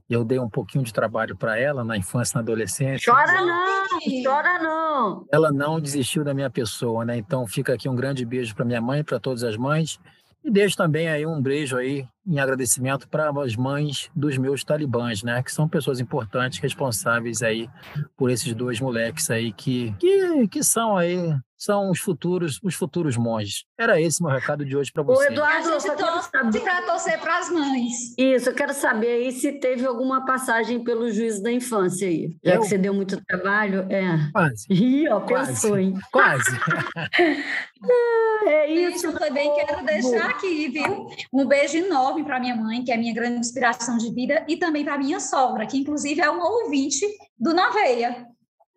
eu 0.10 0.26
dei 0.26 0.40
um 0.40 0.50
pouquinho 0.50 0.84
de 0.84 0.92
trabalho 0.92 1.38
para 1.38 1.60
ela 1.60 1.84
na 1.84 1.96
infância, 1.96 2.36
na 2.36 2.42
adolescência. 2.42 3.12
Chora 3.12 3.42
não, 3.42 4.24
chora 4.24 4.60
não. 4.60 5.26
Ela 5.32 5.52
não 5.52 5.80
desistiu 5.80 6.24
da 6.24 6.34
minha 6.34 6.50
pessoa, 6.50 7.06
né? 7.06 7.18
Então 7.18 7.46
fica 7.46 7.74
aqui 7.74 7.88
um 7.88 7.96
grande 7.96 8.26
beijo 8.26 8.56
para 8.56 8.66
minha 8.66 8.82
mãe, 8.82 9.04
para 9.04 9.20
todas 9.20 9.44
as 9.44 9.56
mães. 9.56 10.00
E 10.44 10.50
deixo 10.50 10.76
também 10.76 11.10
aí 11.10 11.26
um 11.26 11.42
beijo 11.42 11.78
aí 11.78 12.08
em 12.26 12.40
agradecimento 12.40 13.08
para 13.08 13.30
as 13.30 13.56
mães 13.56 14.10
dos 14.16 14.38
meus 14.38 14.64
talibãs, 14.64 15.22
né? 15.22 15.44
Que 15.44 15.52
são 15.52 15.68
pessoas 15.68 16.00
importantes, 16.00 16.60
responsáveis 16.60 17.44
aí 17.44 17.70
por 18.18 18.32
esses 18.32 18.54
dois 18.54 18.80
moleques 18.80 19.30
aí 19.30 19.52
que, 19.52 19.94
que, 20.00 20.48
que 20.48 20.64
são 20.64 20.98
aí 20.98 21.36
são 21.60 21.92
os 21.92 22.00
futuros, 22.00 22.58
os 22.64 22.74
futuros 22.74 23.18
monges. 23.18 23.66
Era 23.78 24.00
esse 24.02 24.24
meu 24.24 24.32
recado 24.32 24.64
de 24.64 24.78
hoje 24.78 24.92
para 24.94 25.04
você. 25.04 25.28
O 25.28 25.32
Eduardo, 25.32 25.70
eu 25.70 25.82
só 25.82 25.94
quero 25.94 26.22
saber 26.22 26.62
para 26.62 26.82
torcer 26.84 27.20
para 27.20 27.38
as 27.38 27.50
mães. 27.50 28.18
Isso, 28.18 28.50
eu 28.50 28.56
quero 28.56 28.74
saber 28.74 29.08
aí 29.08 29.32
se 29.34 29.60
teve 29.60 29.86
alguma 29.86 30.26
passagem 30.26 30.82
pelo 30.82 31.12
juízo 31.12 31.44
da 31.44 31.52
infância 31.52 32.08
aí. 32.08 32.30
Já 32.42 32.56
eu? 32.56 32.62
que 32.62 32.68
você 32.68 32.78
deu 32.78 32.94
muito 32.94 33.22
trabalho, 33.26 33.86
é. 33.90 34.32
Quase. 34.32 34.66
Ih, 34.70 35.10
ó, 35.10 35.20
Quase. 35.20 35.52
pensou, 35.52 35.76
hein? 35.78 35.94
Quase. 36.14 36.50
é 38.48 38.72
isso. 38.72 39.08
Eu 39.08 39.20
também 39.20 39.54
quero 39.56 39.86
deixar 39.86 40.30
aqui, 40.30 40.70
viu? 40.70 41.08
Um 41.34 41.46
beijo 41.46 41.78
enorme 41.78 42.24
para 42.24 42.40
minha 42.40 42.56
mãe, 42.56 42.86
que 42.86 42.92
é 42.92 42.96
a 42.96 42.98
minha 42.98 43.14
grande 43.14 43.40
inspiração 43.40 43.98
de 43.98 44.14
vida, 44.14 44.46
e 44.48 44.56
também 44.56 44.86
para 44.86 44.98
minha 44.98 45.20
sogra, 45.20 45.68
que 45.68 45.78
inclusive 45.78 46.22
é 46.22 46.30
uma 46.30 46.50
ouvinte 46.50 47.06
do 47.38 47.54
Naveia. 47.54 48.30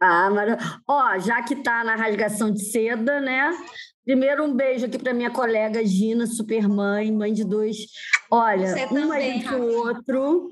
Ah, 0.03 0.29
ó, 0.89 1.19
já 1.19 1.41
que 1.43 1.55
está 1.55 1.85
na 1.85 1.95
rasgação 1.95 2.51
de 2.51 2.61
seda, 2.61 3.21
né? 3.21 3.53
Primeiro, 4.05 4.45
um 4.45 4.53
beijo 4.53 4.87
aqui 4.87 4.99
para 4.99 5.15
minha 5.15 5.31
colega 5.31 5.85
Gina, 5.87 6.27
super 6.27 6.69
mãe, 6.69 7.13
mãe 7.13 7.33
de 7.33 7.45
dois. 7.45 7.77
Olha, 8.29 8.75
um 8.91 9.07
mais 9.07 9.47
que 9.47 9.55
o 9.55 9.87
outro. 9.87 10.51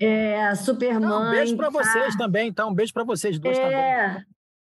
É, 0.00 0.54
super 0.54 0.98
mãe. 0.98 1.10
Um 1.10 1.30
beijo 1.32 1.56
para 1.56 1.70
tá? 1.70 1.82
vocês 1.82 2.16
também, 2.16 2.52
tá? 2.52 2.66
Um 2.66 2.74
beijo 2.74 2.94
para 2.94 3.04
vocês 3.04 3.38
dois 3.38 3.58
é... 3.58 3.62
também. 3.62 4.24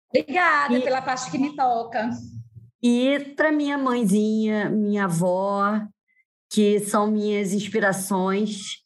Obrigada 0.10 0.78
e... 0.78 0.82
pela 0.84 1.02
parte 1.02 1.32
que 1.32 1.38
me 1.40 1.56
toca. 1.56 2.12
E 2.84 3.34
para 3.36 3.52
minha 3.52 3.78
mãezinha, 3.78 4.70
minha 4.70 5.06
avó, 5.06 5.82
que 6.52 6.80
são 6.80 7.08
minhas 7.10 7.54
inspirações. 7.54 8.82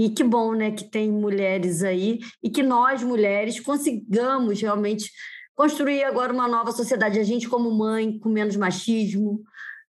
E 0.00 0.08
que 0.08 0.24
bom, 0.24 0.54
né, 0.54 0.70
que 0.70 0.84
tem 0.84 1.12
mulheres 1.12 1.82
aí 1.82 2.20
e 2.42 2.48
que 2.48 2.62
nós 2.62 3.02
mulheres 3.02 3.60
consigamos 3.60 4.58
realmente 4.58 5.10
construir 5.54 6.04
agora 6.04 6.32
uma 6.32 6.48
nova 6.48 6.72
sociedade. 6.72 7.18
A 7.18 7.22
gente 7.22 7.46
como 7.46 7.70
mãe, 7.70 8.18
com 8.18 8.30
menos 8.30 8.56
machismo, 8.56 9.42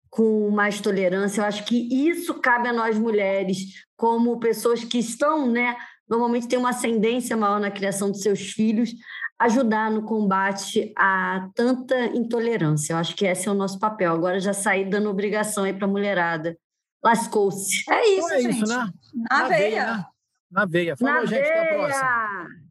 com 0.10 0.50
mais 0.50 0.82
tolerância. 0.82 1.41
Eu 1.41 1.45
acho 1.45 1.63
que 1.63 1.88
isso 2.10 2.34
cabe 2.41 2.67
a 2.67 2.74
nós 2.74 2.98
mulheres, 2.98 3.60
como 3.95 4.39
pessoas 4.39 4.84
que 4.84 4.98
estão, 4.98 5.48
né, 5.48 5.78
normalmente 6.10 6.48
têm 6.48 6.58
uma 6.58 6.72
ascendência 6.72 7.38
maior 7.38 7.60
na 7.60 7.69
criação 7.69 8.10
dos 8.10 8.24
seus 8.24 8.52
filhos, 8.52 8.89
ajudar 9.38 9.91
no 9.91 10.02
combate 10.02 10.91
a 10.98 11.52
tanta 11.54 12.06
intolerância. 12.17 12.93
Eu 12.93 12.98
acho 12.98 13.15
que 13.15 13.28
esse 13.28 13.48
é 13.48 13.52
o 13.52 13.54
nosso 13.54 13.78
papel. 13.78 14.12
Agora 14.12 14.39
já 14.39 14.54
saí 14.54 14.86
dando 14.86 15.08
obrigação 15.08 15.65
aí 15.65 15.74
para 15.74 15.86
a 15.86 15.91
mulherada 15.91 16.58
lascou-se. 17.04 17.84
É 17.90 18.08
isso, 18.10 18.26
então 18.28 18.32
é 18.32 18.42
gente. 18.42 18.64
Isso, 18.64 18.68
né? 18.68 18.94
Na, 19.30 19.40
Na 19.40 19.48
veia. 19.48 19.60
veia. 19.60 19.86
Né? 19.98 20.06
Na 20.52 20.66
veia. 20.66 20.98
Falou, 20.98 21.14
Na 21.14 21.26
gente. 21.26 21.40
Veia. 21.42 21.62
Até 21.62 21.70
a 21.70 21.76
próxima. 21.78 22.68